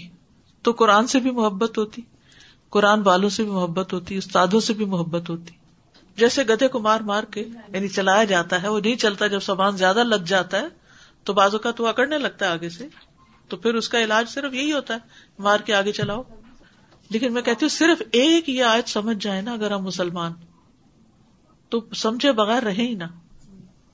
تو 0.61 0.71
قرآن 0.71 1.07
سے 1.07 1.19
بھی 1.19 1.31
محبت 1.31 1.77
ہوتی، 1.77 2.01
قرآن 2.69 3.01
والوں 3.01 3.29
سے 3.29 3.43
بھی 3.43 3.51
محبت 3.51 3.93
ہوتی، 3.93 4.17
استادوں 4.17 4.59
سے 4.59 4.73
بھی 4.73 4.85
محبت 4.85 5.29
ہوتی۔ 5.29 5.51
جیسے 6.17 6.43
گدے 6.43 6.67
کو 6.67 6.79
مار 6.79 6.99
مار 6.99 7.23
کے 7.23 7.41
یعنی 7.73 7.87
چلایا 7.87 8.23
جاتا 8.23 8.63
ہے، 8.63 8.67
وہ 8.67 8.79
نہیں 8.79 8.95
چلتا 8.95 9.27
جب 9.27 9.39
سامان 9.39 9.77
زیادہ 9.77 10.03
لگ 10.03 10.23
جاتا 10.25 10.59
ہے، 10.59 10.67
تو 11.23 11.33
بازو 11.33 11.57
کا 11.57 11.71
تو 11.71 11.87
اکڑنے 11.87 12.17
لگتا 12.17 12.45
ہے 12.45 12.51
آگے 12.51 12.69
سے۔ 12.69 12.87
تو 13.47 13.57
پھر 13.57 13.75
اس 13.75 13.89
کا 13.89 14.03
علاج 14.03 14.29
صرف 14.29 14.53
یہی 14.53 14.71
ہوتا 14.71 14.93
ہے، 14.93 14.99
مار 15.39 15.59
کے 15.59 15.73
آگے 15.73 15.91
چلاؤ۔ 15.91 16.23
لیکن 17.09 17.33
میں 17.33 17.41
کہتی 17.41 17.65
ہوں 17.65 17.69
صرف 17.69 18.01
ایک 18.11 18.49
یہ 18.49 18.63
آیت 18.63 18.89
سمجھ 18.89 19.17
جائے 19.17 19.41
نا 19.41 19.53
اگر 19.53 19.71
ہم 19.71 19.83
مسلمان 19.83 20.31
تو 21.69 21.85
سمجھے 21.95 22.31
بغیر 22.31 22.63
رہے 22.63 22.87
ہی 22.87 22.95
نا۔ 22.95 23.07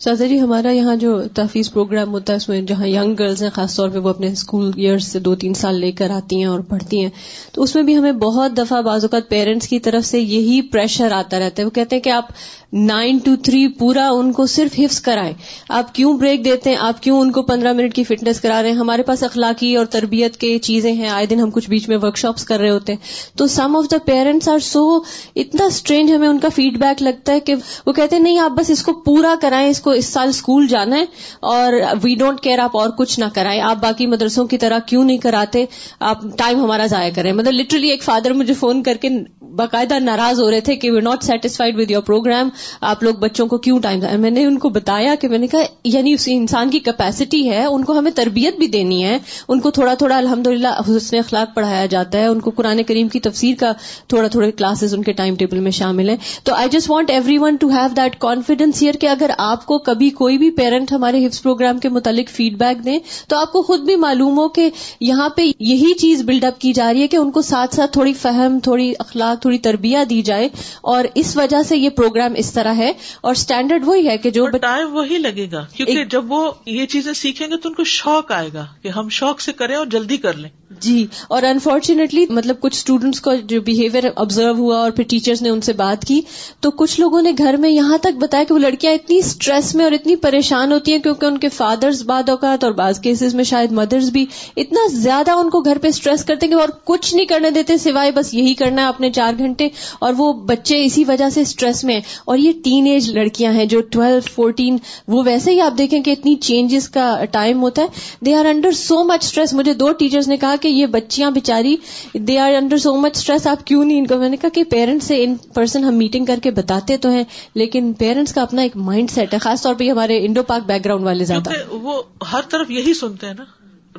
جی 0.06 0.40
ہمارا 0.40 0.72
یہاں 0.72 0.96
جو 0.96 1.22
تحفیظ 1.36 1.72
پروگرام 1.72 2.12
ہوتا 2.12 2.34
ہے، 2.34 2.38
اس 2.38 2.50
میں 2.50 2.62
جہاں 2.62 2.88
ینگ 2.88 3.14
گرلز 3.14 3.44
ہیں، 3.44 3.50
خاص 3.50 3.76
طور 3.76 3.90
پہ 3.90 3.98
وہ 3.98 4.10
اپنے 4.10 4.28
اسکول 4.28 4.72
ایئرس 4.76 5.08
سے 5.08 5.20
دو 5.20 5.36
تین 5.36 5.54
سال 5.54 5.76
لے 5.76 5.92
کر 5.92 6.10
آتی 6.10 6.36
ہیں 6.36 6.46
اور 6.46 6.60
پڑھتی 6.60 7.02
ہیں۔ 7.02 7.10
تو 7.52 7.64
اس 7.64 7.76
میں 7.76 7.84
بھی 7.84 7.98
ہمیں 7.98 8.12
بہت 8.12 8.58
دفعہ 8.58 8.82
بعض 8.82 9.04
اوقات 9.04 9.30
پیرنٹس 9.30 9.68
کی 9.68 9.80
طرف 9.80 10.06
سے 10.06 10.20
یہی 10.20 10.62
پریشر 10.62 11.12
آتا 11.12 11.40
رہتا 11.40 11.62
ہے۔ 11.62 11.66
وہ 11.66 11.70
کہتے 11.70 11.96
ہیں 11.96 12.04
کہ 12.04 12.10
آپ 12.10 12.26
نائن 12.74 13.18
ٹو 13.18 13.36
تھری 13.44 13.68
پورا 13.68 14.10
ان 14.10 14.32
کو 14.32 14.46
صرف 14.46 14.80
حفظ 14.80 15.02
کرائیں۔ 15.02 15.34
آپ 15.70 15.96
کیوں 15.96 16.18
بریک 16.18 16.46
دیتے 16.46 16.70
ہیں؟ 16.70 16.78
آپ 16.78 17.04
کیوں 17.04 17.20
ان 17.20 17.32
کو 17.32 17.42
پندرہ 17.42 17.74
منٹ 17.74 17.94
کی 17.94 18.04
فٹنس 18.04 18.42
کرا 18.42 18.62
رہے 18.62 18.70
ہیں؟ 18.70 18.78
ہمارے 18.78 19.04
پاس 19.04 19.24
اخلاقی 19.24 19.76
اور 19.76 19.86
تربیت 19.86 20.38
کے 20.38 20.60
چیزیں 20.60 20.94
ہیں۔ 20.94 21.10
آئے 21.10 21.26
دن 21.26 21.40
ہم 21.40 21.50
کچھ 21.50 21.70
بیچ 21.70 21.90
میں 21.90 21.98
ورک 22.02 22.18
شاپس 22.18 22.44
کر 22.44 22.60
رہے 22.60 22.70
ہوتے 22.70 22.94
ہیں۔ 22.94 23.00
تو 23.38 23.48
some 23.48 23.76
of 23.76 23.92
the 23.92 23.98
parents 24.06 24.50
are 24.50 24.60
so 24.60 25.00
اتنا 25.36 25.66
اسٹرینج 25.66 26.12
ہمیں 26.12 26.28
ان 26.28 26.40
کا 26.40 26.48
فیڈ 26.56 26.78
بیک 26.78 27.02
لگتا 27.02 27.34
ہے 27.34 27.40
کہ 27.40 27.56
وہ 27.86 27.94
کہتے 27.94 28.16
ہیں، 28.16 28.24
نہیں، 28.24 28.40
آپ 28.40 28.52
بس 28.52 28.70
اس 28.70 28.84
کو 28.84 28.94
پورا 28.94 29.36
کرائیں، 29.42 29.70
اس 29.70 29.80
کو 29.80 29.93
اس 29.94 30.06
سال 30.06 30.28
اسکول 30.28 30.68
جانا 30.68 30.96
ہے 30.96 31.06
اور 31.40 31.74
وی 32.04 32.16
ڈونٹ 32.16 32.40
کیئر 32.40 32.60
آپ 32.60 32.78
اور 32.78 32.90
کچھ 32.90 33.20
نہ 33.20 33.26
کرائیں۔ 33.34 33.62
آپ 33.62 33.78
باقی 33.82 34.08
مدرسوں 34.08 34.46
کی 34.48 34.58
طرح 34.58 34.80
کیوں 34.80 35.04
نہیں 35.04 35.18
کراتے؟ 35.18 35.66
آپ 36.00 36.22
ٹائم 36.38 36.64
ہمارا 36.64 36.86
ضائع 36.86 37.12
کریں۔ 37.16 37.34
مطلب 37.34 37.54
لٹرلی 37.54 37.90
ایک 37.90 38.04
فادر 38.04 38.34
مجھے 38.34 38.54
فون 38.54 38.84
کر 38.84 38.98
کے 39.02 39.10
باقاعدہ 39.56 40.00
ناراض 40.00 40.42
ہو 40.42 40.52
رہے 40.52 40.62
تھے 40.62 40.76
کہ 40.76 40.92
we 40.92 41.00
not 41.00 41.24
satisfied 41.24 41.80
with 41.80 41.92
your 41.92 42.02
program 42.02 42.50
آپ 42.82 43.04
لوگ 43.04 43.16
بچوں 43.16 43.48
کو 43.48 43.58
کیوں 43.58 43.80
ٹائم 43.80 44.22
میں 44.22 44.32
نے 44.32 44.46
ان 44.46 44.58
کو 44.60 44.70
بتایا 44.70 45.16
کہ 45.16 45.28
میں 45.28 45.38
نے 45.38 45.48
کہا 45.48 45.62
یعنی 45.84 46.14
اس 46.14 46.28
انسان 46.32 46.70
کی 46.70 46.80
کیپیسٹی 46.80 47.50
ہے، 47.50 47.66
ان 47.66 47.84
کو 47.84 47.98
ہمیں 48.00 48.12
تربیت 48.12 48.58
بھی 48.58 48.68
دینی 48.68 49.04
ہے، 49.04 49.18
ان 49.48 49.60
کو 49.60 49.72
تھوڑا 49.72 49.94
تھوڑا 49.94 50.18
الحمد 50.18 50.48
للہ 50.48 50.68
حسن 50.68 51.18
اخلاق 51.18 51.56
پڑھایا 51.56 51.86
جاتا 51.86 52.18
ہے، 52.18 52.26
ان 52.26 52.40
کو 52.40 52.52
قرآن 52.52 52.84
کریم 52.84 53.08
کی 53.08 53.20
تفسیر 53.20 53.56
کا 53.60 53.72
تھوڑا 54.08 54.28
تھوڑے 54.28 54.52
کلاسز 54.52 54.94
ان 54.94 55.04
کے 55.04 55.14
ٹائم 55.14 55.36
ٹیبل 55.36 55.60
میں 55.60 55.72
شامل 55.72 56.10
ہیں۔ 56.10 56.18
تو 56.44 56.54
I 56.54 56.70
just 56.70 56.90
want 56.90 57.12
everyone 57.38 57.56
to 57.56 57.68
have 57.68 57.88
that 57.98 58.20
confidence 58.20 58.82
here 58.82 58.94
کہ 58.94 59.08
اگر 59.08 59.30
آپ 59.38 59.66
کو 59.66 59.73
کبھی 59.78 60.10
کوئی 60.10 60.38
بھی 60.38 60.52
پیرنٹ 60.52 60.92
ہمارے 60.92 61.26
ہپس 61.26 61.44
پروگرام 61.44 61.78
کے 61.78 61.90
متعلق 61.90 62.30
فیڈ 62.30 62.54
بیک 62.54 62.86
دیں 62.86 63.00
تو 63.28 63.38
آپ 63.38 63.52
کو 63.52 63.62
خود 63.62 63.80
بھی 63.80 63.96
معلوم 63.96 64.38
ہو 64.38 64.50
کہ 64.50 64.70
یہاں 65.00 65.30
پہ 65.30 65.42
یہی 65.60 65.94
چیز 65.94 66.22
بلڈ 66.22 66.44
اپ 66.44 66.60
کی 66.60 66.74
جا 66.74 66.94
رہی 66.94 67.02
ہے 67.02 67.08
کہ 67.08 67.18
ان 67.18 67.32
کو 67.32 67.42
ساتھ 67.42 67.76
ساتھ 67.76 67.92
تھوڑی 67.92 68.14
فہم 68.14 68.60
تھوڑی 68.60 68.94
اخلاق 69.00 69.42
تھوڑی 69.42 69.58
تربیت 69.58 70.10
دی 70.10 70.22
جائے 70.22 70.50
اور 70.82 71.04
اس 71.16 71.38
وجہ 71.38 71.64
سے 71.64 71.78
یہ 71.78 71.90
پروگرام 71.90 72.34
اس 72.38 72.54
طرح 72.54 72.74
ہے 72.74 72.94
اور 73.22 73.32
اسٹینڈرڈ 73.32 73.84
وہی 73.86 74.08
ہے 74.08 74.18
کہ 74.18 74.30
جو 74.30 74.48
ٹائم 74.48 74.96
وہی 74.96 75.18
لگے 75.18 75.48
گا 75.52 75.66
کیونکہ 75.74 76.06
جب 76.06 76.32
وہ 76.32 76.52
یہ 76.66 76.86
چیزیں 76.86 77.14
سیکھیں 77.14 77.48
گے 77.48 77.58
تو 77.58 77.70
ان 77.70 77.76
کو 77.76 77.84
شوق 77.84 78.32
آئے 78.32 78.50
گا 78.54 78.66
کہ 78.82 78.88
ہم 78.88 79.10
شوق 79.10 79.42
سے 79.42 79.54
کریں 79.54 79.76
اور 79.76 79.86
جلدی 79.86 80.18
کر 80.18 80.34
لیں۔ 80.34 80.50
جی 80.82 81.06
اور 81.28 81.44
انفارچونیٹلی 81.44 82.26
مطلب 82.30 82.60
کچھ 82.60 82.76
اسٹوڈینٹس 82.76 83.22
کو 83.22 83.32
جو 83.36 83.62
بہیویئر 83.62 84.04
آبزرو 84.16 84.54
ہوا 84.58 84.78
اور 84.78 84.92
پھر 84.92 85.04
ٹیچرس 85.04 85.42
نے 85.42 85.50
ان 85.50 85.62
سے 85.62 85.74
بات 85.74 86.06
کی، 86.06 86.22
تو 86.60 86.72
کچھ 86.72 87.00
لوگوں 87.00 87.22
نے 87.22 87.32
گھر 87.38 87.58
میں 87.58 87.70
یہاں 87.70 87.98
تک 87.98 88.18
بتایا 88.20 88.44
کہ 88.44 88.54
وہ 88.54 88.60
لڑکیاں 88.60 88.94
اتنی 88.94 89.18
اسٹریس 89.18 89.74
میں 89.76 89.84
اور 89.84 89.92
اتنی 89.92 90.16
پریشان 90.16 90.72
ہوتی 90.72 90.92
ہیں 90.92 91.00
کیونکہ 91.00 91.26
ان 91.26 91.38
کے 91.38 91.50
فادرز 91.50 92.04
بعد 92.04 92.30
اوقات 92.30 92.64
اور 92.64 92.72
بعض 92.72 93.00
کیسز 93.00 93.36
میں 93.36 93.44
شاید 93.44 93.72
مدرس 93.72 94.10
بھی 94.10 94.26
اتنا 94.58 94.88
زیادہ 94.94 95.32
ان 95.32 95.50
کو 95.50 95.62
گھر 95.62 95.78
پہ 95.78 95.88
اسٹریس 95.88 96.26
کرتے 96.26 96.46
ہیں 96.46 96.54
کہ 96.54 96.60
اور 96.60 96.70
کچھ 96.84 97.14
نہیں 97.16 97.26
کرنے 97.26 97.50
دیتے، 97.50 97.78
سوائے 97.78 98.12
بس 98.12 98.34
یہی 98.34 98.54
کرنا 98.54 98.82
ہے 98.82 98.88
اپنے 98.88 99.12
چار 99.12 99.34
گھنٹے، 99.38 99.68
اور 100.00 100.14
وہ 100.18 100.32
بچے 100.34 100.84
اسی 100.86 101.04
وجہ 101.04 101.30
سے 101.30 101.42
اسٹریس 101.42 101.84
میں 101.84 102.00
اور 102.26 102.38
یہ 102.38 102.52
ٹین 102.64 102.88
ایج 102.88 103.10
لڑکیاں 103.12 103.52
ہیں 103.54 103.66
جو 103.66 103.82
ٹویلو 103.82 104.20
فورٹین 104.34 104.78
وہ 105.08 105.24
ویسے 105.26 105.52
ہی 105.52 105.60
آپ 105.62 105.78
دیکھیں 105.78 106.02
کہ 106.04 106.12
اتنی 106.12 106.36
چینجز 106.42 106.90
کا 106.90 107.26
ٹائم 107.32 107.62
ہوتا 107.62 107.82
ہے۔ 107.82 107.88
They 108.26 108.36
are 108.36 108.46
under 108.46 108.72
so 108.72 109.04
much 109.04 109.24
stress 109.24 109.54
مجھے 109.54 109.74
دو 109.74 109.92
ٹیچرز 109.94 110.28
نے 110.28 110.38
کہا 110.38 110.56
کہ 110.64 110.68
یہ 110.68 110.86
بچیاں 110.86 111.32
بےچاری 111.32 111.76
they 112.14 112.40
are 112.40 112.54
under 112.54 112.78
so 112.78 112.96
much 112.96 113.18
stress 113.18 113.48
آپ 113.48 113.68
کیوں 113.68 113.86
نہیں 113.86 114.00
ان 114.00 114.08
کو 114.08 114.18
میں 114.18 114.30
نے 114.30 114.38
کہا 114.38 114.50
کہ 114.50 114.64
پیرنٹس 114.64 115.06
سے 115.06 115.24
ان 115.24 115.36
پرسن 115.54 115.84
ہم 115.84 115.96
میٹنگ 115.96 116.26
کر 116.26 116.40
کے 116.44 116.52
بتاتے 116.52 116.98
تو 116.98 117.10
ہیں 117.10 117.24
لیکن 117.54 117.94
پیرنٹس 117.94 118.34
کا 118.34 118.42
اپنا 118.42 118.62
ایک 118.62 118.76
مائنڈ 118.76 119.12
سیٹ 119.12 119.34
ہے 119.34 119.40
خاص 119.40 119.62
طور 119.62 119.76
پہ 119.76 119.90
ہمارے 119.90 120.26
انڈو 120.26 120.44
پاک 120.44 120.66
بیک 120.66 120.86
گراؤنڈ 120.86 121.06
والے 121.06 121.26
زیادہ۔ 121.26 121.50
وہ 121.72 122.02
ہر 122.32 122.42
طرف 122.50 122.72
یہی 122.72 122.94
سنتے 122.94 123.28
ہیں 123.28 123.34
نا 123.34 123.44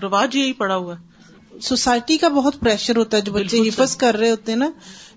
رواج 0.03 0.37
یہی 0.37 0.53
پڑا 0.53 0.77
ہوا 0.77 0.95
ہے۔ 0.95 1.61
سوسائٹی 1.61 2.17
کا 2.17 2.29
بہت 2.29 2.61
پریشر 2.61 2.97
ہوتا 2.97 3.17
ہے 3.17 3.23
جو 3.23 3.33
بچے 3.33 3.59
حفظ 3.59 3.97
کر 3.97 4.17
رہے 4.17 4.31
ہوتے 4.31 4.53
ہیں 4.53 4.59
نا 4.59 4.71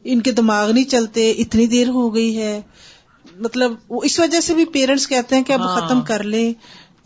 ان 0.04 0.22
کے 0.22 0.32
دماغ 0.32 0.72
نہیں 0.72 0.84
چلتے 0.84 1.32
اتنی 1.32 1.68
دیر 1.68 1.88
ہو 1.90 2.16
گئی 2.16 2.38
ہے۔ 2.38 2.62
مطلب 3.40 3.74
اس 3.90 4.20
وجہ 4.20 4.40
سے 4.40 4.54
بھی 4.54 4.66
پیرنٹس 4.66 5.08
کہتے 5.08 5.36
ہیں 5.36 5.44
کہ 5.44 5.54
اب 5.54 5.62
ہاں۔ 5.62 5.76
ختم 5.76 6.02
کر 6.02 6.24
لیں۔ 6.24 6.54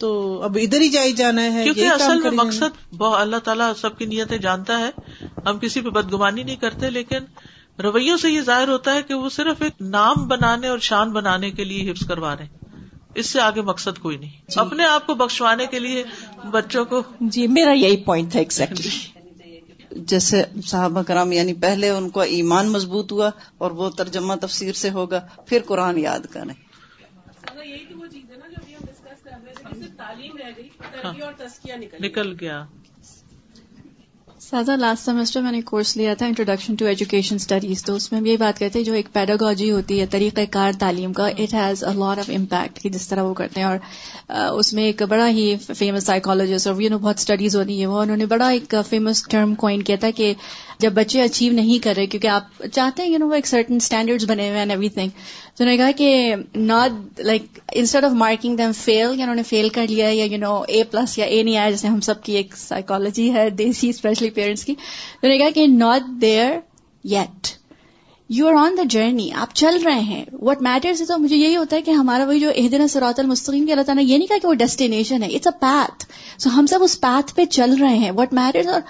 تو 0.02 0.42
اب 0.44 0.58
ادھر 0.62 0.82
ہی 0.82 0.90
جائی 0.90 1.14
جانا 1.14 1.54
ہے 1.54 1.64
کیونکہ 1.64 1.88
اصل 1.88 2.22
میں 2.22 2.32
مقصد 2.32 3.02
اللہ 3.02 3.38
تعالیٰ 3.38 3.72
سب 3.82 3.98
کی 3.98 4.06
نیتیں 4.06 4.38
جانتا 4.38 4.80
ہے۔ 4.80 4.90
ہم 5.46 5.60
کسی 5.60 5.82
پہ 5.82 5.90
بدگمانی 5.90 6.44
نہیں 6.44 6.56
کرتے 6.56 6.90
لیکن 6.90 7.18
رویوں 7.82 8.18
سے 8.18 8.30
یہ 8.30 8.42
ظاہر 8.42 8.68
ہوتا 8.68 8.96
ہے 8.96 9.02
کہ 9.02 9.14
وہ 9.14 9.30
صرف 9.30 9.62
ایک 9.62 9.74
نام 9.82 10.28
بنانے 10.28 10.68
اور 10.68 10.80
شان 10.80 11.12
بنانے 11.12 11.52
کے 11.52 11.64
لیے 11.64 11.92
حفظ 11.92 12.08
کروا 12.08 12.36
رہے 12.36 12.44
ہیں۔ 12.44 12.58
اس 13.16 13.26
سے 13.26 13.42
آگے 13.42 13.62
مقصد 13.62 14.00
کوئی 14.00 14.18
نہیں۔ 14.18 14.30
جی۔ 14.30 14.60
اپنے 14.60 14.86
آپ 14.86 15.08
کو 15.08 15.14
بخشوانے 15.14 15.66
کے 15.66 15.80
لیے 15.80 16.04
بچوں 16.52 16.86
کو۔ 16.86 17.02
جی 17.20 17.48
میرا 17.48 17.72
یہی 17.72 17.98
پوائنٹ 17.98 18.32
تھا 18.32 18.40
ایگزیکٹلی 18.40 18.90
جیسے 19.92 20.44
صحابہ 20.66 21.02
کرام 21.02 21.32
یعنی 21.32 21.54
پہلے 21.54 21.90
ان 21.90 22.10
کو 22.10 22.20
ایمان 22.20 22.70
مضبوط 22.70 23.12
ہوا 23.12 23.30
اور 23.58 23.72
وہ 23.72 23.90
ترجمہ 23.90 24.34
تفسیر 24.42 24.74
سے 24.74 24.90
ہوگا 24.90 25.22
پھر 25.46 25.60
قرآن 25.66 25.98
یاد 25.98 26.20
کریں۔ 26.32 26.71
نکل 32.00 32.36
گیا۔ 32.40 32.64
سازا 34.40 34.76
لاسٹ 34.76 35.06
سیمسٹر 35.06 35.42
میں 35.42 35.52
نے 35.52 35.62
کورس 35.62 35.98
لیا 35.98 36.14
تھا 36.14 36.26
انٹروڈکشن 36.26 36.76
ٹو 36.76 36.86
ایجوکیشن 36.86 37.36
اسٹڈیز 37.36 37.86
تو 37.86 37.96
اس 37.96 38.12
میں 38.12 38.20
ہم 38.20 38.26
یہی 38.26 38.38
بات 38.38 38.60
کرتے 38.60 38.80
ہیں 38.80 38.86
جو 38.86 38.94
ایک 38.94 39.14
پیڈاگوجی 39.14 39.72
ہوتی 39.72 40.00
ہے 40.02 40.06
طریقہ 40.06 40.42
کار 40.52 40.72
تعلیم 40.80 41.14
کا 41.14 41.28
it 41.28 41.54
has 41.54 41.84
a 41.84 41.94
lot 41.94 42.20
of 42.20 42.30
impact 42.30 42.80
کہ 42.80 42.90
جس 42.90 43.08
طرح 43.08 43.24
وہ 43.24 43.34
کرتے 43.34 43.62
ہیں۔ 43.62 43.68
اور 43.68 43.78
اس 44.50 44.74
میں 44.74 44.84
ایک 44.84 45.02
بڑا 45.02 45.30
ہی 45.30 45.56
فیمس 45.78 46.04
سائیکالوجسٹ 46.04 46.68
اور 46.68 46.82
یو 46.82 46.90
نو 46.90 46.98
بہت 46.98 47.20
اسٹڈیز 47.20 47.56
ہوتی 47.56 47.80
ہیں۔ 47.80 47.86
وہ 47.86 48.02
انہوں 48.02 48.18
نے 48.18 48.26
بڑا 48.26 48.48
ایک 48.50 48.76
فیمس 48.90 49.24
ٹرم 49.24 49.56
کوائن 49.56 49.84
کیا 49.84 49.96
تھا 50.00 50.10
کہ 50.12 50.34
جب 50.82 50.94
بچے 50.94 51.22
اچیو 51.22 51.54
نہیں 51.54 51.84
کر 51.84 51.94
رہے، 51.98 52.06
کیونکہ 52.06 52.28
آپ 52.28 52.63
چاہتے 52.74 53.04
ہیں 53.04 53.10
یو 53.10 53.20
نو 53.20 53.28
وہ 53.28 53.34
ایک 53.34 53.48
سرٹن 53.48 53.76
اسٹینڈرڈ 53.76 54.24
بنے 54.28 54.50
ہوئے 54.50 54.60
ایوری 54.62 54.89
تھنگ 54.89 55.10
تو 55.56 55.63
انہوں 55.63 55.72
نے 55.72 55.78
کہا 55.78 55.91
کہ 55.98 56.36
not 56.56 57.20
like 57.20 57.60
instead 57.72 58.04
of 58.04 58.12
marking 58.15 58.58
them 58.58 58.72
fail 58.76 59.08
یا 59.10 59.24
انہوں 59.24 59.36
نے 59.36 59.44
فیل 59.44 59.70
کر 59.70 59.88
لیا، 59.89 60.10
یا 60.10 60.26
یو 60.26 60.38
نو 60.38 60.56
اے 60.67 60.84
پلس 60.84 61.17
یا 61.17 61.26
اے 61.26 61.41
نہیں 61.44 61.58
آیا، 61.58 61.70
جیسے 61.70 61.88
ہم 61.88 62.02
سب 62.02 62.24
کی 62.24 62.36
ایک 62.36 62.56
سائیکالوجی 62.58 63.32
ہے، 63.34 63.50
دیسی 63.50 63.89
اسپیشلی 63.89 64.30
پیرنٹس 64.30 64.65
کی. 64.65 64.74
تو 64.74 65.28
انہوں 65.28 65.38
نے 65.38 65.44
کہا 65.44 65.50
کہ 65.56 65.67
not 65.67 66.22
there 66.22 66.58
yet 67.04 67.48
you 68.32 68.48
are 68.48 68.54
on 68.56 68.78
the 68.78 68.84
journey 68.89 69.30
آپ 69.36 69.54
چل 69.56 69.78
رہے 69.86 70.00
ہیں. 70.00 70.24
وٹ 70.41 70.62
میٹرز 70.62 71.02
تو 71.08 71.17
مجھے 71.17 71.36
یہی 71.36 71.56
ہوتا 71.56 71.76
ہے 71.76 71.82
کہ 71.82 71.91
ہمارا 71.91 72.26
وہی 72.26 72.39
جو 72.39 72.52
دن 72.72 72.88
سرات 72.88 73.20
المستقیم 73.20 73.65
کے 73.65 73.72
اللہ 73.72 73.84
تعالیٰ 73.84 74.04
یہ 74.04 74.17
نہیں 74.17 74.28
کہا 74.28 74.38
کہ 74.38 74.48
وہ 74.48 74.54
ڈیسٹینیشن 74.54 75.24
ہے. 75.24 75.28
اٹس 75.28 75.48
اے 75.48 75.58
پیتھ 75.62 76.06
سو 76.41 76.50
ہم 76.50 76.65
سب 76.65 76.84
اس 76.84 77.00
پیتھ 77.02 77.36
پہ 77.36 77.46
چل 77.46 77.76
رہے 77.82 77.98
ہیں. 77.98 78.12
وٹ 78.12 78.34
میٹرز 78.34 78.67
اور 78.67 78.82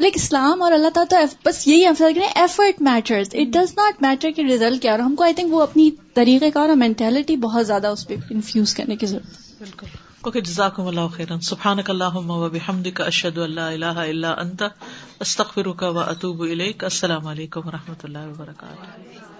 لائک 0.00 0.16
اسلام 0.16 0.62
اور 0.62 0.72
اللہ 0.72 0.88
تعالیٰ 0.94 1.28
تو 1.28 1.36
بس 1.44 1.66
یہی 1.68 1.86
ہم 1.86 1.94
کریں 1.98 2.28
effort 2.34 2.80
matters 2.82 3.28
it 3.32 3.52
does 3.52 3.74
not 3.76 4.02
matter 4.02 4.30
کہ 4.30 4.42
ریزلٹ 4.42 4.82
کیا 4.82 4.90
اور 4.90 5.00
ہم 5.00 5.14
کو 5.14 5.24
آئی 5.24 5.34
تھنک 5.34 5.54
وہ 5.54 5.62
اپنی 5.62 5.90
طریقے 6.14 6.50
کا 6.50 6.60
اور 6.60 6.76
مینٹلٹی 6.76 7.36
بہت 7.36 7.66
زیادہ 7.66 7.86
اس 7.86 8.06
پہ 8.08 8.16
انفیوز 8.30 8.74
کرنے 8.74 8.96
کی 8.96 9.06
ضرورت 9.06 9.26
ہے. 9.26 9.54
بالکل۔ 9.58 10.05
اوکے 10.26 10.40
جزاکم 10.40 10.86
اللہ 10.86 11.06
خیرن 11.12 11.40
سبحانک 11.40 11.90
اللہم 11.90 12.30
و 12.30 12.48
بحمدک 12.48 13.00
اشہد 13.00 13.38
ان 13.38 13.50
لا 13.50 13.68
الہ 13.68 13.98
الا 13.98 14.32
انت، 14.32 14.62
استغفرک 15.20 15.82
و 15.82 15.98
اتوب 15.98 16.42
الیک. 16.42 16.84
السلام 16.84 17.26
علیکم 17.26 17.68
و 17.68 17.70
رحمۃ 17.70 18.02
اللہ 18.02 18.18
وبرکاتہ. 18.18 19.35